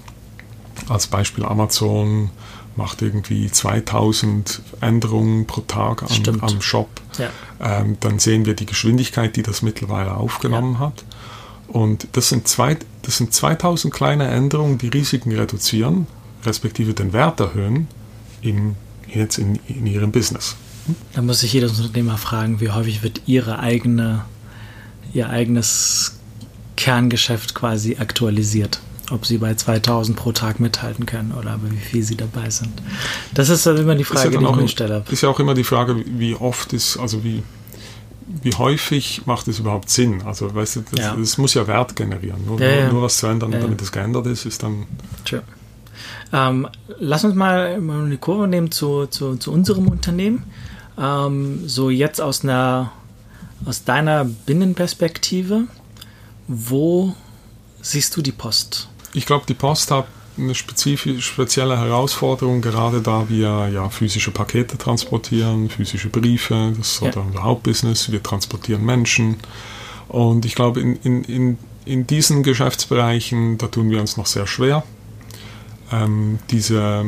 als 0.89 1.07
Beispiel 1.07 1.45
Amazon 1.45 2.31
macht 2.77 3.03
irgendwie 3.03 3.51
2000 3.51 4.63
Änderungen 4.81 5.47
pro 5.47 5.61
Tag 5.63 6.03
am, 6.03 6.09
Stimmt. 6.09 6.43
am 6.43 6.61
Shop, 6.63 6.89
Ja. 7.19 7.29
ähm, 7.61 7.97
dann 8.01 8.19
sehen 8.19 8.47
wir 8.47 8.55
die 8.55 8.67
Geschwindigkeit, 8.67 9.37
die 9.37 9.43
das 9.43 9.63
mittlerweile 9.63 10.17
aufgenommen 10.17 10.79
hat. 10.79 11.05
Und 11.69 12.09
das 12.13 12.29
sind, 12.31 12.49
zwei, 12.49 12.77
das 13.03 13.19
sind 13.19 13.33
2000 13.33 13.93
kleine 13.93 14.27
Änderungen, 14.29 14.79
die 14.79 14.89
Risiken 14.89 15.33
reduzieren, 15.33 16.07
respektive 16.45 16.95
den 16.95 17.13
Wert 17.13 17.41
erhöhen 17.41 17.89
im, 18.41 18.75
jetzt 19.07 19.39
in, 19.39 19.59
in 19.69 19.87
ihrem 19.87 20.13
Business. 20.13 20.57
Da 21.15 21.23
muss 21.23 21.41
sich 21.41 21.53
jedes 21.53 21.79
Unternehmer 21.79 22.19
fragen, 22.19 22.61
wie 22.61 22.71
häufig 22.71 23.03
wird 23.03 23.23
ihre 23.27 23.59
eigene, 23.61 24.25
ihr 25.13 25.29
eigenes 25.31 26.19
Kerngeschäft 26.77 27.55
quasi 27.55 27.97
aktualisiert. 27.99 28.81
Ob 29.13 29.27
sie 29.27 29.39
bei 29.39 29.55
2000 29.55 30.17
pro 30.17 30.33
Tag 30.33 30.59
mithalten 30.61 31.05
können 31.07 31.33
oder 31.33 31.59
wie 31.63 31.77
viel 31.77 32.03
sie 32.03 32.17
dabei 32.17 32.49
sind. 32.51 32.73
Das 33.35 33.49
ist 33.49 33.67
dann 33.67 33.77
immer 33.77 33.95
die 33.95 34.03
ja 34.03 34.07
Frage, 34.09 34.31
dann 34.31 34.45
die 34.45 34.51
ich 34.51 34.57
mir 34.57 34.69
stelle. 34.69 35.05
Ist 35.11 35.23
ja 35.23 35.29
auch 35.29 35.39
immer 35.41 35.55
die 35.55 35.65
Frage, 35.65 36.03
wie 36.07 36.35
oft 36.35 36.73
ist, 36.73 36.97
also 36.97 37.23
wie, 37.23 37.43
wie 38.43 38.55
häufig 38.55 39.23
macht 39.27 39.49
es 39.49 39.59
überhaupt 39.59 39.91
Sinn? 39.91 40.23
Also, 40.23 40.55
weißt 40.55 40.77
du, 40.77 40.85
das, 40.93 41.05
Ja. 41.05 41.17
das 41.17 41.37
muss 41.39 41.55
ja 41.55 41.67
Wert 41.67 41.95
generieren. 41.95 42.45
Nur, 42.47 42.61
Ja, 42.61 42.69
ja. 42.71 42.85
nur, 42.85 42.95
nur 42.95 43.03
was 43.03 43.19
zu 43.19 43.27
ändern, 43.27 43.53
Ja, 43.53 43.59
ja. 43.59 43.65
damit 43.65 43.83
es 43.83 43.93
geändert 43.93 44.27
ist, 44.27 44.47
ist 44.47 44.63
dann. 44.63 44.87
Sure. 45.29 45.43
Ähm, 46.33 46.67
lass 46.99 47.25
uns 47.25 47.35
mal, 47.35 47.81
mal 47.81 48.05
eine 48.05 48.17
Kurve 48.17 48.49
nehmen 48.49 48.71
zu, 48.71 49.07
zu, 49.07 49.37
zu 49.37 49.53
unserem 49.53 49.89
Unternehmen. 49.89 50.45
Ähm, 50.99 51.69
so 51.69 51.91
jetzt 51.91 52.21
aus 52.21 52.43
einer 52.45 52.93
aus 53.65 53.85
deiner 53.85 54.25
Binnenperspektive, 54.25 55.65
wo 56.49 57.15
siehst 57.81 58.17
du 58.17 58.23
die 58.23 58.33
Post? 58.33 58.89
Ich 59.15 59.27
glaube, 59.27 59.45
die 59.47 59.55
Post 59.55 59.91
hat 59.91 60.07
eine 60.39 60.55
spezielle 60.55 61.79
Herausforderung, 61.79 62.63
gerade 62.63 63.03
da 63.03 63.29
wir 63.29 63.69
ja 63.69 63.91
physische 63.91 64.31
Pakete 64.31 64.79
transportieren, 64.79 65.69
physische 65.69 66.09
Briefe, 66.09 66.73
das 66.77 66.87
ist 66.89 66.97
so 66.97 67.07
Ja. 67.07 67.13
unser 67.21 67.43
Hauptbusiness, 67.43 68.11
wir 68.11 68.23
transportieren 68.23 68.85
Menschen. 68.85 69.37
Und 70.09 70.47
ich 70.47 70.55
glaube, 70.55 70.81
in, 70.81 70.97
in, 71.03 71.25
in, 71.25 71.59
in 71.85 72.07
diesen 72.07 72.43
Geschäftsbereichen, 72.43 73.59
da 73.59 73.67
tun 73.67 73.91
wir 73.91 74.01
uns 74.01 74.17
noch 74.17 74.27
sehr 74.27 74.47
schwer, 74.47 74.85
ähm, 75.91 76.39
diese, 76.51 77.05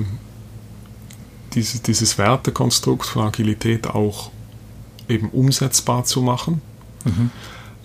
diese, 1.54 1.78
dieses 1.80 2.18
Wertekonstrukt 2.18 3.06
von 3.06 3.26
Agilität 3.26 3.86
auch 3.86 4.30
eben 5.08 5.30
umsetzbar 5.30 6.04
zu 6.04 6.20
machen. 6.20 6.60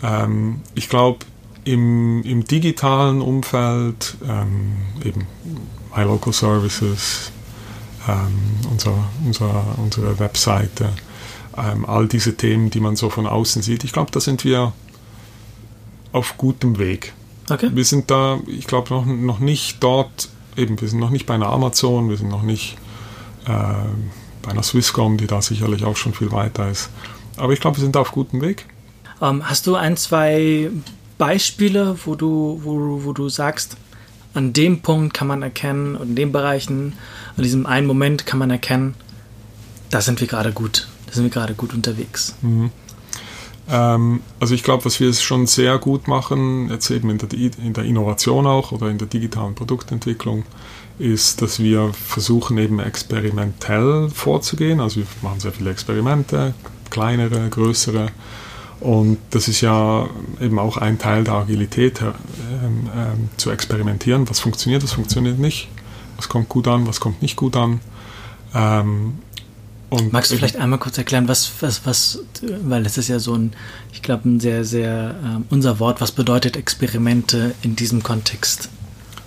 Ähm, 0.03 0.61
ich 0.75 0.89
glaube, 0.89 1.25
im, 1.69 2.23
im 2.23 2.45
digitalen 2.45 3.21
Umfeld, 3.21 4.17
ähm, 4.27 4.73
eben 5.05 5.27
My 5.95 6.03
Local 6.03 6.33
Services, 6.33 7.31
ähm, 8.07 8.39
unser, 8.71 8.95
unser, 9.23 9.65
unsere 9.77 10.17
Webseite, 10.17 10.89
ähm, 11.55 11.85
all 11.85 12.07
diese 12.07 12.35
Themen, 12.35 12.71
die 12.71 12.79
man 12.79 12.95
so 12.95 13.11
von 13.11 13.27
außen 13.27 13.61
sieht, 13.61 13.83
ich 13.83 13.91
glaube, 13.91 14.09
da 14.09 14.19
sind 14.19 14.43
wir 14.43 14.73
auf 16.11 16.37
gutem 16.37 16.79
Weg. 16.79 17.13
Okay. 17.47 17.69
Wir 17.71 17.85
sind 17.85 18.09
da, 18.09 18.39
ich 18.47 18.65
glaube, 18.65 18.91
noch, 18.91 19.05
noch 19.05 19.39
nicht 19.39 19.83
dort, 19.83 20.29
eben, 20.57 20.81
wir 20.81 20.87
sind 20.87 20.99
noch 20.99 21.11
nicht 21.11 21.27
bei 21.27 21.35
einer 21.35 21.49
Amazon, 21.49 22.09
wir 22.09 22.17
sind 22.17 22.29
noch 22.29 22.43
nicht 22.43 22.77
äh, 23.45 23.49
bei 24.41 24.51
einer 24.51 24.63
Swisscom, 24.63 25.17
die 25.17 25.27
da 25.27 25.43
sicherlich 25.43 25.83
auch 25.83 25.97
schon 25.97 26.15
viel 26.15 26.31
weiter 26.31 26.67
ist. 26.69 26.89
Aber 27.37 27.53
ich 27.53 27.59
glaube, 27.59 27.77
wir 27.77 27.83
sind 27.83 27.95
da 27.95 27.99
auf 27.99 28.11
gutem 28.11 28.41
Weg. 28.41 28.65
Ähm, 29.21 29.47
hast 29.47 29.67
du 29.67 29.75
ein, 29.75 29.97
zwei 29.97 30.71
Beispiele, 31.19 31.97
wo 32.05 32.15
du, 32.15 32.61
wo, 32.63 33.03
wo 33.03 33.13
du 33.13 33.29
sagst, 33.29 33.77
an 34.33 34.53
dem 34.53 34.81
Punkt 34.81 35.13
kann 35.13 35.27
man 35.27 35.43
erkennen, 35.43 35.95
in 36.01 36.15
den 36.15 36.31
Bereichen, 36.31 36.93
an 37.37 37.43
diesem 37.43 37.67
einen 37.67 37.85
Moment 37.85 38.25
kann 38.25 38.39
man 38.39 38.49
erkennen, 38.49 38.95
da 39.91 40.01
sind 40.01 40.21
wir 40.21 40.27
gerade 40.27 40.51
gut, 40.51 40.87
da 41.05 41.13
sind 41.13 41.25
wir 41.25 41.29
gerade 41.29 41.53
gut 41.53 41.73
unterwegs. 41.73 42.35
Ähm, 43.69 44.21
also 44.39 44.55
ich 44.55 44.63
glaube, 44.63 44.85
was 44.85 44.99
wir 44.99 45.13
schon 45.13 45.45
sehr 45.45 45.77
gut 45.77 46.07
machen, 46.07 46.69
jetzt 46.69 46.89
eben 46.89 47.09
in 47.09 47.17
der, 47.17 47.29
in 47.33 47.73
der 47.73 47.83
Innovation 47.83 48.47
auch 48.47 48.71
oder 48.71 48.89
in 48.89 48.97
der 48.97 49.07
digitalen 49.07 49.55
Produktentwicklung, 49.55 50.45
ist, 50.99 51.41
dass 51.41 51.59
wir 51.59 51.91
versuchen 51.93 52.57
eben 52.57 52.79
experimentell 52.79 54.09
vorzugehen. 54.09 54.79
Also 54.79 55.01
wir 55.01 55.07
machen 55.21 55.39
sehr 55.39 55.51
viele 55.51 55.71
Experimente, 55.71 56.53
kleinere, 56.89 57.49
größere. 57.49 58.07
Und 58.79 59.17
das 59.31 59.47
ist 59.47 59.61
ja 59.61 60.07
eben 60.39 60.57
auch 60.57 60.77
ein 60.77 60.99
Teil 60.99 61.23
der 61.25 61.33
Agilität, 61.33 62.01
äh, 62.01 62.05
äh, 62.05 62.11
zu 63.37 63.51
experimentieren. 63.51 64.29
Was 64.29 64.39
funktioniert, 64.39 64.83
was 64.83 64.93
funktioniert 64.93 65.37
nicht. 65.37 65.67
Was 66.15 66.29
kommt 66.29 66.49
gut 66.49 66.67
an, 66.67 66.87
was 66.87 66.99
kommt 66.99 67.21
nicht 67.21 67.35
gut 67.35 67.55
an. 67.55 67.81
Ähm, 68.53 69.19
Magst 70.11 70.31
du 70.31 70.35
vielleicht 70.35 70.57
einmal 70.57 70.77
kurz 70.77 70.97
erklären, 70.99 71.27
was, 71.27 71.51
was, 71.61 71.85
was, 71.85 72.19
weil 72.41 72.83
das 72.83 72.97
ist 72.99 73.07
ja 73.07 73.17
so 73.17 73.33
ein, 73.33 73.53
ich 73.91 74.03
glaube, 74.03 74.29
ein 74.29 74.39
sehr, 74.39 74.63
sehr, 74.63 75.15
äh, 75.23 75.41
unser 75.49 75.79
Wort, 75.79 75.99
was 75.99 76.11
bedeutet 76.11 76.55
Experimente 76.55 77.55
in 77.63 77.75
diesem 77.75 78.03
Kontext? 78.03 78.69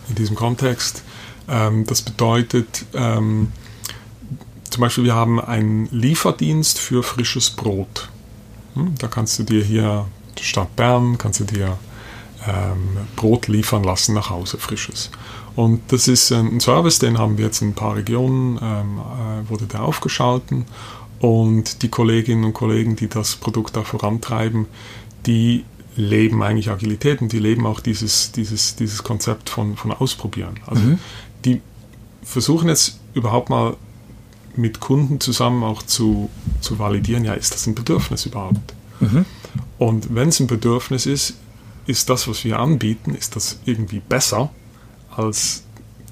In 0.08 0.14
diesem 0.14 0.36
Kontext, 0.36 1.02
ähm, 1.48 1.84
das 1.86 2.02
bedeutet, 2.02 2.84
ähm, 2.94 3.48
zum 4.70 4.80
Beispiel, 4.80 5.04
wir 5.04 5.14
haben 5.14 5.40
einen 5.40 5.88
Lieferdienst 5.90 6.78
für 6.78 7.02
frisches 7.02 7.50
Brot. 7.50 8.08
Hm? 8.74 8.94
Da 8.98 9.08
kannst 9.08 9.38
du 9.38 9.42
dir 9.42 9.62
hier, 9.62 10.06
Stadt 10.40 10.74
Bern, 10.76 11.18
kannst 11.18 11.40
du 11.40 11.44
dir 11.44 11.78
ähm, 12.46 12.96
Brot 13.16 13.48
liefern 13.48 13.84
lassen 13.84 14.14
nach 14.14 14.30
Hause, 14.30 14.58
frisches. 14.58 15.10
Und 15.54 15.80
das 15.88 16.08
ist 16.08 16.32
ein 16.32 16.60
Service, 16.60 16.98
den 16.98 17.18
haben 17.18 17.36
wir 17.38 17.46
jetzt 17.46 17.60
in 17.60 17.68
ein 17.68 17.74
paar 17.74 17.96
Regionen, 17.96 18.58
ähm, 18.62 18.98
äh, 18.98 19.48
wurde 19.50 19.66
der 19.66 19.82
aufgeschalten. 19.82 20.64
Und 21.20 21.82
die 21.82 21.88
Kolleginnen 21.88 22.44
und 22.44 22.52
Kollegen, 22.52 22.96
die 22.96 23.08
das 23.08 23.36
Produkt 23.36 23.76
da 23.76 23.82
vorantreiben, 23.82 24.66
die 25.26 25.64
leben 25.94 26.42
eigentlich 26.42 26.70
Agilität 26.70 27.20
und 27.20 27.32
die 27.32 27.38
leben 27.38 27.66
auch 27.66 27.80
dieses, 27.80 28.32
dieses, 28.32 28.76
dieses 28.76 29.04
Konzept 29.04 29.50
von, 29.50 29.76
von 29.76 29.92
Ausprobieren. 29.92 30.54
Also 30.66 30.82
mhm. 30.82 30.98
die 31.44 31.60
versuchen 32.22 32.68
jetzt 32.68 32.98
überhaupt 33.14 33.50
mal 33.50 33.76
mit 34.56 34.80
Kunden 34.80 35.20
zusammen 35.20 35.62
auch 35.62 35.82
zu, 35.82 36.30
zu 36.60 36.78
validieren, 36.78 37.24
ja, 37.24 37.34
ist 37.34 37.54
das 37.54 37.66
ein 37.66 37.74
Bedürfnis 37.74 38.26
überhaupt? 38.26 38.74
Mhm. 39.00 39.24
Und 39.78 40.14
wenn 40.14 40.28
es 40.28 40.40
ein 40.40 40.46
Bedürfnis 40.46 41.06
ist, 41.06 41.34
ist 41.86 42.08
das, 42.08 42.28
was 42.28 42.44
wir 42.44 42.58
anbieten, 42.58 43.14
ist 43.14 43.34
das 43.36 43.58
irgendwie 43.64 44.00
besser 44.00 44.50
als 45.14 45.64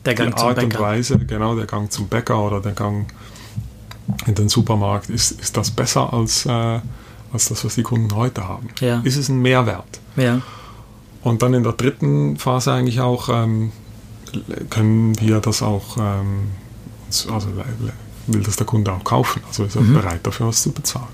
der 0.05 0.15
Gang 0.15 0.35
die 0.35 0.43
Art 0.43 0.63
und 0.63 0.79
Weise, 0.79 1.19
genau, 1.19 1.55
der 1.55 1.67
Gang 1.67 1.93
zum 1.93 2.09
Bäcker 2.09 2.43
oder 2.43 2.61
der 2.61 2.73
Gang 2.73 3.13
in 4.27 4.35
den 4.35 4.49
Supermarkt, 4.49 5.11
ist, 5.11 5.33
ist 5.33 5.57
das 5.57 5.71
besser 5.71 6.13
als, 6.13 6.47
äh, 6.47 6.81
als 7.33 7.49
das, 7.49 7.65
was 7.65 7.75
die 7.75 7.83
Kunden 7.83 8.15
heute 8.15 8.49
haben? 8.49 8.69
Ja. 8.81 9.01
Ist 9.05 9.17
es 9.17 9.29
ein 9.29 9.41
Mehrwert? 9.41 10.01
Ja. 10.17 10.41
Und 11.23 11.43
dann 11.43 11.55
in 11.55 11.63
der 11.63 11.73
dritten 11.73 12.37
Phase 12.39 12.73
eigentlich 12.73 13.01
auch 13.01 13.29
ähm, 13.29 13.73
können 14.71 15.21
wir 15.21 15.41
das 15.41 15.63
auch, 15.63 15.97
ähm, 15.99 16.51
also 17.09 17.49
will 18.27 18.43
das 18.43 18.57
der 18.57 18.67
Kunde 18.67 18.93
auch 18.93 19.05
kaufen, 19.05 19.43
also 19.47 19.65
ist 19.65 19.77
er 19.77 19.83
mhm. 19.83 19.95
bereit 19.95 20.27
dafür 20.27 20.49
was 20.49 20.63
zu 20.63 20.73
bezahlen. 20.73 21.09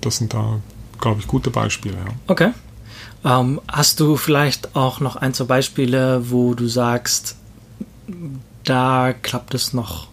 Das 0.00 0.16
sind 0.16 0.34
da, 0.34 0.60
glaube 1.00 1.20
ich, 1.20 1.26
gute 1.26 1.50
Beispiele. 1.50 1.96
Ja. 1.96 2.12
Okay. 2.26 2.50
Ähm, 3.24 3.60
hast 3.68 4.00
du 4.00 4.16
vielleicht 4.16 4.74
auch 4.74 5.00
noch 5.00 5.16
ein, 5.16 5.32
zwei 5.32 5.44
Beispiele, 5.44 6.30
wo 6.30 6.54
du 6.54 6.66
sagst, 6.66 7.36
da 8.64 9.12
klappt 9.12 9.54
es 9.54 9.72
noch 9.72 10.08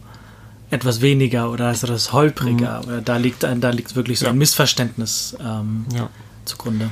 etwas 0.71 1.01
weniger 1.01 1.51
oder 1.51 1.71
ist 1.71 1.83
das 1.83 2.13
holpriger 2.13 2.81
mhm. 2.81 2.87
oder 2.87 3.01
da 3.01 3.17
liegt, 3.17 3.43
da 3.43 3.69
liegt 3.69 3.95
wirklich 3.95 4.19
so 4.19 4.25
ja. 4.25 4.31
ein 4.31 4.37
Missverständnis 4.37 5.35
ähm, 5.39 5.85
ja. 5.95 6.09
zugrunde? 6.45 6.91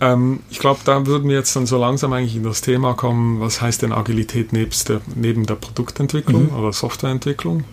Ähm, 0.00 0.40
ich 0.50 0.58
glaube, 0.58 0.80
da 0.84 1.06
würden 1.06 1.28
wir 1.28 1.36
jetzt 1.36 1.54
dann 1.56 1.66
so 1.66 1.78
langsam 1.78 2.12
eigentlich 2.12 2.36
in 2.36 2.44
das 2.44 2.60
Thema 2.60 2.94
kommen, 2.94 3.40
was 3.40 3.60
heißt 3.60 3.82
denn 3.82 3.92
Agilität 3.92 4.52
der, 4.52 5.00
neben 5.14 5.46
der 5.46 5.54
Produktentwicklung 5.56 6.50
mhm. 6.50 6.56
oder 6.56 6.72
Softwareentwicklung? 6.72 7.64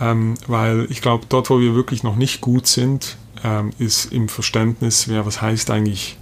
Ähm, 0.00 0.34
weil 0.46 0.86
ich 0.90 1.00
glaube, 1.00 1.24
dort, 1.28 1.50
wo 1.50 1.60
wir 1.60 1.74
wirklich 1.74 2.02
noch 2.02 2.16
nicht 2.16 2.40
gut 2.40 2.66
sind, 2.66 3.16
ähm, 3.42 3.70
ist 3.78 4.12
im 4.12 4.28
Verständnis, 4.28 5.08
wer 5.08 5.26
was 5.26 5.40
heißt 5.40 5.70
eigentlich 5.70 6.18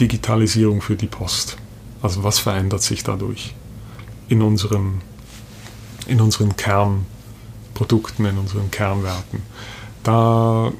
Digitalisierung 0.00 0.82
für 0.82 0.96
die 0.96 1.06
Post. 1.06 1.56
Also 2.02 2.24
was 2.24 2.38
verändert 2.38 2.82
sich 2.82 3.02
dadurch 3.04 3.54
in, 4.28 4.42
unserem, 4.42 5.00
in 6.06 6.20
unseren 6.20 6.56
Kernprodukten, 6.56 8.26
in 8.26 8.38
unseren 8.38 8.70
Kernwerten? 8.70 9.42
Da 10.02 10.72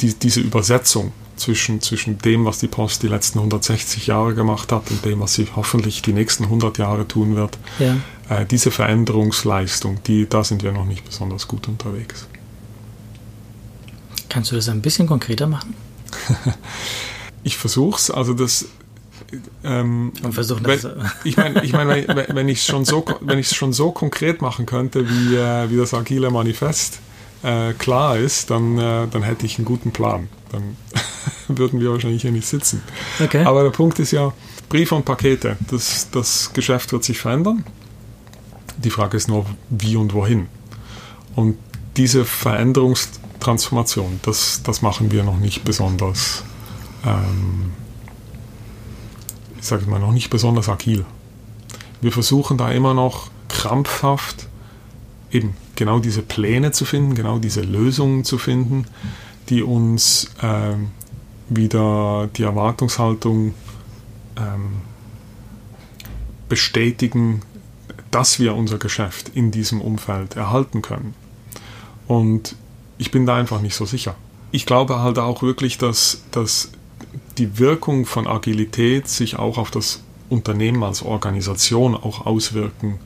die, 0.00 0.12
diese 0.14 0.40
Übersetzung 0.40 1.12
zwischen, 1.40 1.80
zwischen 1.80 2.18
dem, 2.18 2.44
was 2.44 2.58
die 2.58 2.68
Post 2.68 3.02
die 3.02 3.08
letzten 3.08 3.38
160 3.38 4.06
Jahre 4.06 4.34
gemacht 4.34 4.70
hat 4.70 4.90
und 4.90 5.04
dem, 5.04 5.20
was 5.20 5.34
sie 5.34 5.48
hoffentlich 5.56 6.02
die 6.02 6.12
nächsten 6.12 6.44
100 6.44 6.78
Jahre 6.78 7.08
tun 7.08 7.34
wird, 7.34 7.58
ja. 7.78 7.96
äh, 8.28 8.46
diese 8.46 8.70
Veränderungsleistung, 8.70 10.02
die, 10.04 10.28
da 10.28 10.44
sind 10.44 10.62
wir 10.62 10.72
noch 10.72 10.84
nicht 10.84 11.04
besonders 11.04 11.48
gut 11.48 11.66
unterwegs. 11.66 12.26
Kannst 14.28 14.52
du 14.52 14.56
das 14.56 14.68
ein 14.68 14.80
bisschen 14.80 15.08
konkreter 15.08 15.46
machen? 15.46 15.74
ich 17.42 17.56
versuche 17.56 17.98
es, 17.98 18.10
also 18.10 18.34
das. 18.34 18.66
Ähm, 19.64 20.12
versuchen 20.30 20.64
das. 20.64 20.86
Ich 21.24 21.36
meine, 21.36 21.64
ich 21.64 21.72
mein, 21.72 21.88
wenn, 21.88 22.06
wenn 22.36 22.48
ich 22.48 22.58
es 22.58 22.66
schon 22.66 22.84
so, 22.84 23.04
wenn 23.20 23.42
schon 23.42 23.72
so 23.72 23.90
konkret 23.90 24.40
machen 24.40 24.66
könnte, 24.66 25.08
wie, 25.08 25.36
äh, 25.36 25.70
wie 25.70 25.76
das 25.76 25.94
agile 25.94 26.30
Manifest 26.30 27.00
äh, 27.42 27.72
klar 27.74 28.16
ist, 28.16 28.50
dann, 28.50 28.78
äh, 28.78 29.08
dann 29.08 29.22
hätte 29.22 29.46
ich 29.46 29.58
einen 29.58 29.64
guten 29.64 29.92
Plan. 29.92 30.28
Dann 30.52 30.76
würden 31.48 31.80
wir 31.80 31.90
wahrscheinlich 31.90 32.22
hier 32.22 32.32
nicht 32.32 32.46
sitzen. 32.46 32.82
Okay. 33.22 33.44
Aber 33.44 33.62
der 33.62 33.70
Punkt 33.70 33.98
ist 33.98 34.10
ja, 34.10 34.32
Briefe 34.68 34.94
und 34.94 35.04
Pakete, 35.04 35.56
das, 35.70 36.08
das 36.10 36.52
Geschäft 36.52 36.92
wird 36.92 37.04
sich 37.04 37.18
verändern. 37.18 37.64
Die 38.78 38.90
Frage 38.90 39.16
ist 39.16 39.28
nur, 39.28 39.46
wie 39.68 39.96
und 39.96 40.14
wohin. 40.14 40.46
Und 41.34 41.56
diese 41.96 42.24
Veränderungstransformation, 42.24 44.20
das, 44.22 44.62
das 44.62 44.80
machen 44.80 45.10
wir 45.10 45.24
noch 45.24 45.38
nicht 45.38 45.64
besonders 45.64 46.44
ähm, 47.04 47.72
ich 49.58 49.66
sage 49.66 49.86
mal, 49.86 50.00
noch 50.00 50.12
nicht 50.12 50.30
besonders 50.30 50.68
agil. 50.68 51.04
Wir 52.00 52.12
versuchen 52.12 52.56
da 52.56 52.72
immer 52.72 52.94
noch 52.94 53.30
krampfhaft 53.48 54.48
eben 55.30 55.54
genau 55.76 55.98
diese 55.98 56.22
Pläne 56.22 56.72
zu 56.72 56.84
finden, 56.84 57.14
genau 57.14 57.38
diese 57.38 57.60
Lösungen 57.60 58.24
zu 58.24 58.38
finden, 58.38 58.86
die 59.48 59.62
uns 59.62 60.30
ähm, 60.42 60.90
wieder 61.50 62.28
die 62.36 62.44
Erwartungshaltung 62.44 63.54
ähm, 64.36 64.80
bestätigen, 66.48 67.42
dass 68.10 68.38
wir 68.38 68.54
unser 68.54 68.78
Geschäft 68.78 69.30
in 69.34 69.50
diesem 69.50 69.80
Umfeld 69.80 70.36
erhalten 70.36 70.82
können. 70.82 71.14
Und 72.06 72.56
ich 72.98 73.10
bin 73.10 73.26
da 73.26 73.36
einfach 73.36 73.60
nicht 73.60 73.74
so 73.74 73.84
sicher. 73.84 74.14
Ich 74.52 74.66
glaube 74.66 75.00
halt 75.00 75.18
auch 75.18 75.42
wirklich, 75.42 75.78
dass, 75.78 76.22
dass 76.30 76.70
die 77.38 77.58
Wirkung 77.58 78.06
von 78.06 78.26
Agilität 78.26 79.08
sich 79.08 79.36
auch 79.36 79.58
auf 79.58 79.70
das 79.70 80.02
Unternehmen 80.28 80.82
als 80.82 81.02
Organisation 81.02 81.94
auch 81.94 82.26
auswirken 82.26 82.98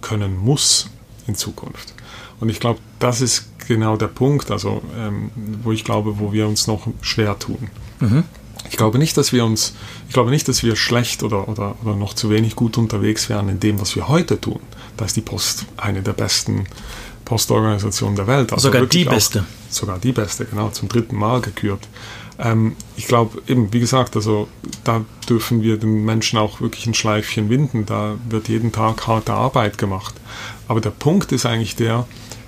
können 0.00 0.36
muss 0.36 0.90
in 1.26 1.34
Zukunft. 1.34 1.94
Und 2.40 2.48
ich 2.48 2.60
glaube, 2.60 2.80
das 2.98 3.20
ist 3.20 3.53
genau 3.66 3.96
der 3.96 4.08
Punkt, 4.08 4.50
also 4.50 4.82
ähm, 4.96 5.30
wo 5.62 5.72
ich 5.72 5.84
glaube, 5.84 6.18
wo 6.18 6.32
wir 6.32 6.46
uns 6.46 6.66
noch 6.66 6.86
schwer 7.00 7.38
tun. 7.38 7.68
Mhm. 8.00 8.24
Ich 8.70 8.76
glaube 8.76 8.98
nicht, 8.98 9.16
dass 9.16 9.32
wir 9.32 9.44
uns, 9.44 9.74
ich 10.08 10.14
glaube 10.14 10.30
nicht, 10.30 10.48
dass 10.48 10.62
wir 10.62 10.74
schlecht 10.74 11.22
oder, 11.22 11.48
oder, 11.48 11.76
oder 11.82 11.96
noch 11.96 12.14
zu 12.14 12.30
wenig 12.30 12.56
gut 12.56 12.78
unterwegs 12.78 13.28
wären 13.28 13.48
in 13.48 13.60
dem, 13.60 13.80
was 13.80 13.94
wir 13.94 14.08
heute 14.08 14.40
tun. 14.40 14.60
Da 14.96 15.04
ist 15.04 15.16
die 15.16 15.20
Post 15.20 15.66
eine 15.76 16.02
der 16.02 16.12
besten 16.12 16.66
Postorganisationen 17.24 18.16
der 18.16 18.26
Welt. 18.26 18.52
Also 18.52 18.68
sogar 18.68 18.86
die 18.86 19.04
beste. 19.04 19.44
Sogar 19.68 19.98
die 19.98 20.12
beste, 20.12 20.44
genau, 20.44 20.70
zum 20.70 20.88
dritten 20.88 21.16
Mal 21.16 21.40
gekürt. 21.40 21.88
Ähm, 22.38 22.76
ich 22.96 23.06
glaube, 23.06 23.42
eben, 23.46 23.72
wie 23.72 23.80
gesagt, 23.80 24.16
also 24.16 24.48
da 24.82 25.04
dürfen 25.28 25.62
wir 25.62 25.76
den 25.78 26.04
Menschen 26.04 26.38
auch 26.38 26.60
wirklich 26.60 26.86
ein 26.86 26.94
Schleifchen 26.94 27.48
winden. 27.48 27.86
Da 27.86 28.16
wird 28.28 28.48
jeden 28.48 28.72
Tag 28.72 29.06
harte 29.06 29.32
Arbeit 29.32 29.78
gemacht. 29.78 30.14
Aber 30.68 30.80
der 30.80 30.90
Punkt 30.90 31.32
ist 31.32 31.46
eigentlich 31.46 31.76
der, 31.76 32.06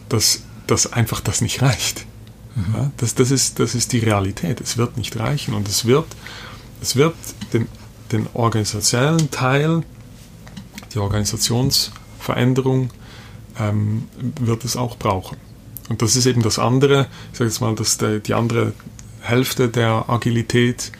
dass, 0.09 0.43
dass 0.66 0.92
einfach 0.92 1.20
das 1.20 1.40
nicht 1.40 1.62
reicht. 1.62 2.06
Mhm. 2.54 2.74
Ja, 2.74 2.90
das, 2.96 3.14
das, 3.14 3.30
ist, 3.30 3.58
das 3.58 3.74
ist 3.74 3.92
die 3.92 3.98
Realität. 3.98 4.60
Es 4.60 4.76
wird 4.76 4.96
nicht 4.96 5.18
reichen 5.18 5.54
und 5.54 5.68
es 5.68 5.84
wird, 5.84 6.06
es 6.80 6.96
wird 6.96 7.14
den, 7.52 7.68
den 8.12 8.26
organisationellen 8.34 9.30
Teil, 9.30 9.82
die 10.94 10.98
Organisationsveränderung, 10.98 12.90
ähm, 13.58 14.08
wird 14.40 14.64
es 14.64 14.76
auch 14.76 14.96
brauchen. 14.96 15.36
Und 15.88 16.02
das 16.02 16.16
ist 16.16 16.26
eben 16.26 16.42
das 16.42 16.58
andere, 16.58 17.06
ich 17.32 17.38
sage 17.38 17.48
jetzt 17.48 17.60
mal, 17.60 17.74
dass 17.74 17.96
der, 17.98 18.18
die 18.18 18.34
andere 18.34 18.72
Hälfte 19.20 19.68
der 19.68 20.08
Agilität, 20.08 20.92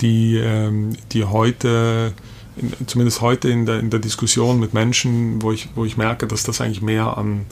die, 0.00 0.36
ähm, 0.36 0.96
die 1.12 1.24
heute, 1.24 2.12
zumindest 2.86 3.20
heute 3.20 3.48
in 3.48 3.66
der, 3.66 3.80
in 3.80 3.90
der 3.90 4.00
Diskussion 4.00 4.60
mit 4.60 4.74
Menschen, 4.74 5.42
wo 5.42 5.52
ich, 5.52 5.68
wo 5.74 5.84
ich 5.84 5.96
merke, 5.96 6.26
dass 6.26 6.42
das 6.42 6.60
eigentlich 6.60 6.82
mehr 6.82 7.16
an, 7.16 7.46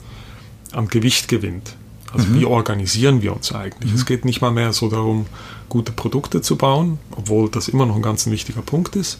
an 0.77 0.87
Gewicht 0.87 1.27
gewinnt. 1.27 1.75
Also 2.13 2.27
mhm. 2.27 2.39
wie 2.39 2.45
organisieren 2.45 3.21
wir 3.21 3.35
uns 3.35 3.51
eigentlich? 3.51 3.91
Mhm. 3.91 3.97
Es 3.97 4.05
geht 4.05 4.23
nicht 4.25 4.41
mal 4.41 4.51
mehr 4.51 4.71
so 4.71 4.89
darum, 4.89 5.25
gute 5.69 5.91
Produkte 5.91 6.41
zu 6.41 6.55
bauen, 6.55 6.99
obwohl 7.11 7.49
das 7.49 7.67
immer 7.67 7.85
noch 7.85 7.95
ein 7.95 8.01
ganz 8.01 8.27
wichtiger 8.27 8.61
Punkt 8.61 8.95
ist. 8.95 9.19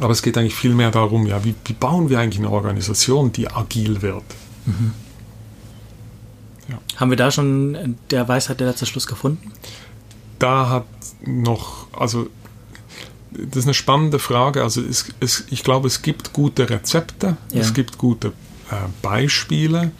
Aber 0.00 0.10
es 0.10 0.20
geht 0.20 0.36
eigentlich 0.36 0.54
viel 0.54 0.74
mehr 0.74 0.90
darum, 0.90 1.26
ja, 1.26 1.42
wie, 1.44 1.54
wie 1.64 1.72
bauen 1.72 2.10
wir 2.10 2.18
eigentlich 2.18 2.40
eine 2.40 2.50
Organisation, 2.50 3.32
die 3.32 3.50
agil 3.50 4.02
wird? 4.02 4.24
Mhm. 4.66 4.92
Ja. 6.68 6.78
Haben 6.96 7.10
wir 7.10 7.16
da 7.16 7.30
schon 7.30 7.96
der 8.10 8.28
Weisheit 8.28 8.60
der 8.60 8.66
letzte 8.66 8.84
Schluss 8.84 9.06
gefunden? 9.06 9.52
Da 10.38 10.68
hat 10.68 10.86
noch, 11.24 11.86
also 11.92 12.26
das 13.30 13.58
ist 13.58 13.64
eine 13.64 13.74
spannende 13.74 14.18
Frage. 14.18 14.62
Also 14.62 14.82
es, 14.82 15.06
es, 15.20 15.44
ich 15.50 15.62
glaube, 15.62 15.86
es 15.86 16.02
gibt 16.02 16.32
gute 16.32 16.68
Rezepte, 16.68 17.36
ja. 17.52 17.60
es 17.60 17.72
gibt 17.72 17.96
gute 17.96 18.32
Beispiele, 19.02 19.92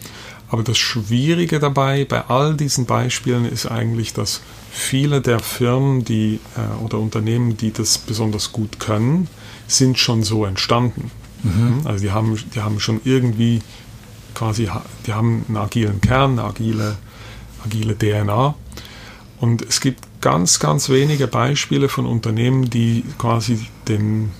aber 0.49 0.63
das 0.63 0.77
Schwierige 0.77 1.59
dabei 1.59 2.05
bei 2.05 2.25
all 2.27 2.55
diesen 2.55 2.85
Beispielen 2.85 3.45
ist 3.45 3.65
eigentlich, 3.65 4.13
dass 4.13 4.41
viele 4.71 5.21
der 5.21 5.39
Firmen 5.39 6.05
die, 6.05 6.39
äh, 6.55 6.83
oder 6.83 6.99
Unternehmen, 6.99 7.57
die 7.57 7.71
das 7.71 7.97
besonders 7.97 8.51
gut 8.51 8.79
können, 8.79 9.27
sind 9.67 9.97
schon 9.97 10.23
so 10.23 10.45
entstanden. 10.45 11.11
Mhm. 11.43 11.81
Also 11.85 12.03
die 12.03 12.11
haben, 12.11 12.37
die 12.55 12.61
haben 12.61 12.79
schon 12.79 13.01
irgendwie 13.03 13.61
quasi, 14.33 14.69
die 15.05 15.13
haben 15.13 15.45
einen 15.47 15.57
agilen 15.57 15.99
Kern, 15.99 16.39
eine 16.39 16.43
agile, 16.43 16.97
agile 17.65 17.97
DNA. 17.97 18.55
Und 19.39 19.61
es 19.63 19.81
gibt 19.81 20.21
ganz, 20.21 20.59
ganz 20.59 20.89
wenige 20.89 21.27
Beispiele 21.27 21.89
von 21.89 22.05
Unternehmen, 22.05 22.69
die 22.69 23.03
quasi 23.17 23.59
den, 23.87 24.31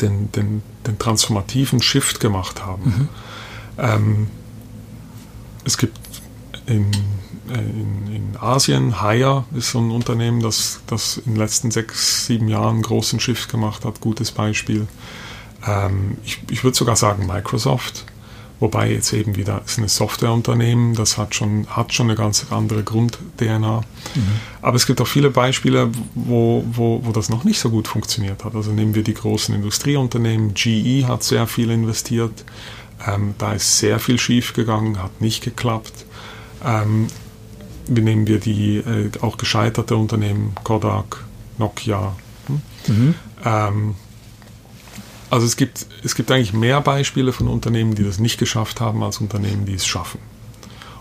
den, 0.00 0.32
den, 0.32 0.62
den 0.86 0.98
transformativen 0.98 1.82
Shift 1.82 2.20
gemacht 2.20 2.64
haben. 2.64 2.84
Mhm. 2.84 3.08
Ähm, 3.78 4.26
es 5.64 5.78
gibt 5.78 5.98
in, 6.66 6.90
in, 7.48 8.06
in 8.12 8.36
Asien, 8.40 9.00
Haier 9.00 9.44
ist 9.54 9.70
so 9.70 9.78
ein 9.78 9.90
Unternehmen, 9.90 10.40
das, 10.40 10.80
das 10.86 11.18
in 11.18 11.34
den 11.34 11.36
letzten 11.36 11.70
sechs, 11.70 12.26
sieben 12.26 12.48
Jahren 12.48 12.74
einen 12.74 12.82
großen 12.82 13.20
Shift 13.20 13.50
gemacht 13.50 13.84
hat, 13.84 14.00
gutes 14.00 14.32
Beispiel. 14.32 14.86
Ähm, 15.66 16.18
ich, 16.24 16.40
ich 16.50 16.64
würde 16.64 16.76
sogar 16.76 16.96
sagen 16.96 17.26
Microsoft, 17.26 18.04
wobei 18.60 18.90
jetzt 18.90 19.12
eben 19.12 19.36
wieder 19.36 19.62
ist 19.64 19.78
ein 19.78 19.88
Softwareunternehmen, 19.88 20.94
das 20.94 21.18
hat 21.18 21.34
schon, 21.34 21.66
hat 21.68 21.92
schon 21.92 22.06
eine 22.06 22.16
ganz 22.16 22.46
andere 22.50 22.82
Grund-DNA. 22.82 23.80
Mhm. 23.80 24.22
Aber 24.62 24.76
es 24.76 24.86
gibt 24.86 25.00
auch 25.00 25.06
viele 25.06 25.30
Beispiele, 25.30 25.90
wo, 26.14 26.64
wo, 26.70 27.00
wo 27.04 27.12
das 27.12 27.28
noch 27.28 27.44
nicht 27.44 27.58
so 27.58 27.70
gut 27.70 27.88
funktioniert 27.88 28.44
hat. 28.44 28.54
Also 28.54 28.72
nehmen 28.72 28.94
wir 28.94 29.02
die 29.02 29.14
großen 29.14 29.54
Industrieunternehmen, 29.54 30.54
GE 30.54 31.04
hat 31.06 31.22
sehr 31.22 31.46
viel 31.46 31.70
investiert, 31.70 32.44
ähm, 33.06 33.34
da 33.38 33.52
ist 33.52 33.78
sehr 33.78 33.98
viel 33.98 34.18
schief 34.18 34.54
gegangen, 34.54 35.02
hat 35.02 35.20
nicht 35.20 35.44
geklappt. 35.44 36.06
Ähm, 36.64 37.08
wie 37.88 38.00
nehmen 38.00 38.26
wir 38.26 38.40
die 38.40 38.78
äh, 38.78 39.10
auch 39.20 39.36
gescheiterte 39.36 39.96
Unternehmen, 39.96 40.52
Kodak, 40.64 41.24
Nokia. 41.58 42.16
Hm? 42.46 42.62
Mhm. 42.88 43.14
Ähm, 43.44 43.94
also 45.30 45.46
es 45.46 45.56
gibt, 45.56 45.86
es 46.04 46.14
gibt 46.14 46.30
eigentlich 46.30 46.52
mehr 46.52 46.80
Beispiele 46.80 47.32
von 47.32 47.48
Unternehmen, 47.48 47.94
die 47.94 48.04
das 48.04 48.18
nicht 48.18 48.38
geschafft 48.38 48.80
haben, 48.80 49.02
als 49.02 49.18
Unternehmen, 49.18 49.66
die 49.66 49.74
es 49.74 49.86
schaffen. 49.86 50.20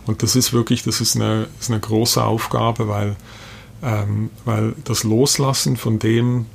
Und 0.06 0.24
das 0.24 0.36
ist 0.36 0.54
wirklich, 0.54 0.84
das 0.84 1.02
ist 1.02 1.16
eine, 1.16 1.48
ist 1.60 1.70
eine 1.70 1.80
große 1.80 2.24
Aufgabe, 2.24 2.88
weil, 2.88 3.16
ähm, 3.84 4.30
weil 4.46 4.76
das 4.84 5.04
Loslassen 5.04 5.78
von 5.78 6.00
dem, 6.00 6.46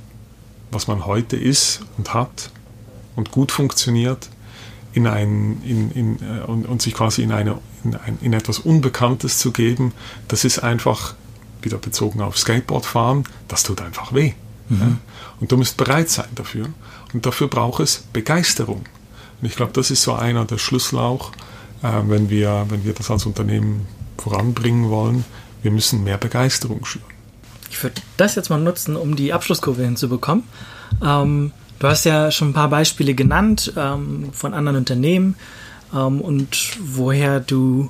was 0.71 0.87
man 0.87 1.05
heute 1.05 1.35
ist 1.35 1.81
und 1.97 2.13
hat 2.13 2.51
und 3.15 3.31
gut 3.31 3.51
funktioniert, 3.51 4.29
in 4.93 5.07
ein, 5.07 5.61
in, 5.63 5.91
in, 5.91 6.15
äh, 6.17 6.41
und, 6.45 6.65
und, 6.65 6.81
sich 6.81 6.93
quasi 6.93 7.23
in, 7.23 7.31
eine, 7.31 7.57
in, 7.83 7.95
ein, 7.95 8.17
in 8.21 8.33
etwas 8.33 8.59
Unbekanntes 8.59 9.37
zu 9.37 9.51
geben, 9.51 9.93
das 10.27 10.43
ist 10.43 10.59
einfach, 10.59 11.15
wieder 11.61 11.77
bezogen 11.77 12.21
auf 12.21 12.37
Skateboardfahren, 12.37 13.23
das 13.47 13.63
tut 13.63 13.81
einfach 13.81 14.13
weh. 14.13 14.33
Mhm. 14.69 14.79
Ja? 14.79 14.97
Und 15.39 15.51
du 15.51 15.57
musst 15.57 15.77
bereit 15.77 16.09
sein 16.09 16.27
dafür. 16.35 16.67
Und 17.13 17.25
dafür 17.25 17.47
braucht 17.47 17.81
es 17.81 18.03
Begeisterung. 18.13 18.83
Und 19.41 19.47
ich 19.47 19.55
glaube, 19.55 19.73
das 19.73 19.91
ist 19.91 20.03
so 20.03 20.13
einer 20.13 20.45
der 20.45 20.57
Schlüssel 20.57 20.99
auch, 20.99 21.31
äh, 21.83 21.89
wenn, 22.07 22.29
wir, 22.29 22.65
wenn 22.69 22.83
wir 22.85 22.93
das 22.93 23.11
als 23.11 23.25
Unternehmen 23.25 23.87
voranbringen 24.17 24.89
wollen. 24.89 25.25
Wir 25.61 25.71
müssen 25.71 26.03
mehr 26.03 26.17
Begeisterung 26.17 26.85
schüren. 26.85 27.05
Ich 27.69 27.81
würde 27.81 28.01
das 28.17 28.35
jetzt 28.35 28.49
mal 28.49 28.59
nutzen, 28.59 28.95
um 28.95 29.15
die 29.15 29.33
Abschlusskurve 29.33 29.83
hinzubekommen. 29.83 30.43
Ähm, 31.03 31.51
Du 31.81 31.87
hast 31.87 32.03
ja 32.03 32.29
schon 32.29 32.51
ein 32.51 32.53
paar 32.53 32.69
Beispiele 32.69 33.15
genannt 33.15 33.73
ähm, 33.75 34.29
von 34.33 34.53
anderen 34.53 34.77
Unternehmen 34.77 35.33
ähm, 35.91 36.21
und 36.21 36.77
woher 36.79 37.39
du 37.39 37.89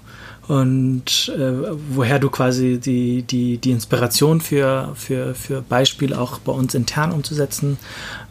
und 0.51 1.29
äh, 1.29 1.71
woher 1.91 2.19
du 2.19 2.29
quasi 2.29 2.77
die, 2.77 3.23
die, 3.23 3.57
die 3.57 3.71
Inspiration 3.71 4.41
für, 4.41 4.91
für, 4.95 5.33
für 5.33 5.61
Beispiele 5.61 6.19
auch 6.19 6.39
bei 6.39 6.51
uns 6.51 6.73
intern 6.73 7.13
umzusetzen 7.13 7.77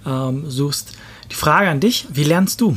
ähm, 0.04 0.44
suchst. 0.50 0.98
Die 1.30 1.34
Frage 1.34 1.70
an 1.70 1.80
dich, 1.80 2.08
wie 2.10 2.24
lernst 2.24 2.60
du? 2.60 2.76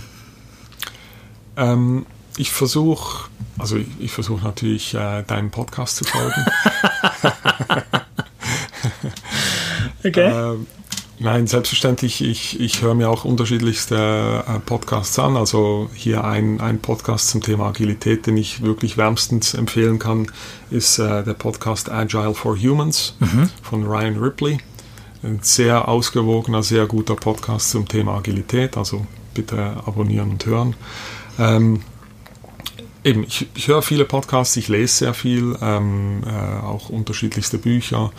Ähm, 1.58 2.06
ich 2.38 2.54
versuche, 2.54 3.28
also 3.58 3.76
ich, 3.76 3.88
ich 4.00 4.12
versuche 4.14 4.46
natürlich 4.46 4.94
äh, 4.94 5.24
deinem 5.24 5.52
Podcast 5.52 5.98
zu 5.98 6.06
folgen. 6.06 6.46
okay. 10.06 10.54
Äh, 10.54 10.56
Nein, 11.20 11.48
selbstverständlich. 11.48 12.22
Ich, 12.22 12.60
ich 12.60 12.82
höre 12.82 12.96
mir 12.96 13.10
auch 13.10 13.24
unterschiedlichste 13.24 14.44
äh, 14.48 14.60
Podcasts 14.60 15.18
an. 15.20 15.38
Also 15.38 15.90
hier 15.94 16.24
ein, 16.24 16.60
ein 16.60 16.80
Podcast 16.80 17.30
zum 17.30 17.42
Thema 17.42 17.68
Agilität, 17.68 18.26
den 18.26 18.36
ich 18.36 18.64
wirklich 18.64 18.98
wärmstens 18.98 19.54
empfehlen 19.54 20.00
kann, 20.00 20.28
ist 20.72 20.98
äh, 20.98 21.24
der 21.24 21.36
Podcast 21.36 21.92
Agile 21.92 22.34
for 22.34 22.58
Humans 22.58 23.16
mhm. 23.20 23.50
von 23.62 23.84
Ryan 23.84 24.18
Ripley. 24.18 24.58
Ein 25.22 25.40
sehr 25.42 25.88
ausgewogener, 25.88 26.64
sehr 26.64 26.88
guter 26.88 27.16
Podcast 27.16 27.70
zum 27.70 27.88
Thema 27.88 28.18
Agilität. 28.18 28.76
Also 28.76 29.06
bitte 29.34 29.78
abonnieren 29.86 30.32
und 30.32 30.46
hören. 30.46 30.76
Ähm, 31.38 31.82
eben, 33.04 33.24
ich, 33.24 33.48
ich 33.54 33.68
höre 33.68 33.84
viele 33.84 34.06
Podcasts, 34.06 34.58
ich 34.58 34.68
lese 34.68 34.96
sehr 34.96 35.14
viel, 35.14 35.56
ähm, 35.62 36.24
äh, 36.26 36.66
auch 36.66 36.90
unterschiedlichste 36.90 37.60
Bücher. 37.60 38.12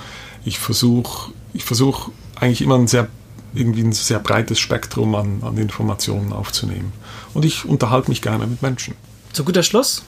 Ich 0.44 0.58
versuche 0.58 1.32
ich 1.54 1.64
versuch 1.64 2.10
eigentlich 2.44 2.62
immer 2.62 2.76
ein 2.76 2.86
sehr, 2.86 3.08
irgendwie 3.54 3.82
ein 3.82 3.92
sehr 3.92 4.18
breites 4.18 4.58
Spektrum 4.58 5.14
an, 5.14 5.42
an 5.42 5.56
Informationen 5.58 6.32
aufzunehmen. 6.32 6.92
Und 7.32 7.44
ich 7.44 7.64
unterhalte 7.64 8.10
mich 8.10 8.22
gerne 8.22 8.46
mit 8.46 8.62
Menschen. 8.62 8.94
Zu 9.32 9.44
guter 9.44 9.62
Schluss 9.62 10.02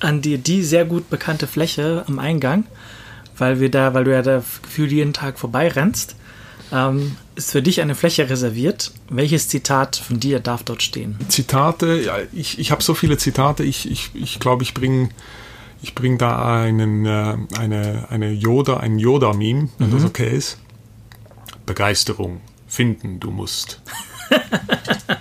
an 0.00 0.22
dir 0.22 0.38
die 0.38 0.62
sehr 0.62 0.84
gut 0.84 1.10
bekannte 1.10 1.46
Fläche 1.46 2.04
am 2.06 2.18
Eingang, 2.18 2.64
weil 3.36 3.60
wir 3.60 3.70
da, 3.70 3.94
weil 3.94 4.04
du 4.04 4.12
ja 4.12 4.22
da 4.22 4.42
gefühlt 4.62 4.92
jeden 4.92 5.12
Tag 5.12 5.38
vorbeirennst, 5.38 6.14
ähm, 6.72 7.16
ist 7.34 7.50
für 7.50 7.62
dich 7.62 7.80
eine 7.80 7.94
Fläche 7.94 8.28
reserviert. 8.30 8.92
Welches 9.08 9.48
Zitat 9.48 9.96
von 9.96 10.20
dir 10.20 10.40
darf 10.40 10.62
dort 10.62 10.82
stehen? 10.82 11.16
Zitate, 11.28 12.00
ja, 12.00 12.18
ich, 12.32 12.58
ich 12.58 12.70
habe 12.70 12.82
so 12.82 12.94
viele 12.94 13.16
Zitate, 13.16 13.64
ich, 13.64 13.90
ich, 13.90 14.10
ich 14.14 14.38
glaube, 14.38 14.62
ich 14.62 14.74
bringe 14.74 15.08
ich 15.80 15.94
bring 15.94 16.18
da 16.18 16.62
einen, 16.62 17.06
äh, 17.06 17.36
eine, 17.56 18.06
eine 18.10 18.32
Yoda, 18.32 18.78
ein 18.78 18.98
Yoda-Meme, 18.98 19.68
wenn 19.78 19.90
mhm. 19.90 19.92
das 19.92 20.04
okay 20.04 20.36
ist. 20.36 20.58
Begeisterung 21.68 22.40
finden 22.66 23.20
du 23.20 23.30
musst. 23.30 23.82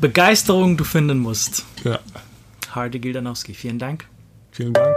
Begeisterung 0.00 0.78
du 0.78 0.84
finden 0.84 1.18
musst. 1.18 1.66
Ja. 1.84 2.00
Hardy 2.70 2.98
Gildanowski, 2.98 3.52
vielen 3.52 3.78
Dank. 3.78 4.06
Vielen 4.52 4.72
Dank. 4.72 4.96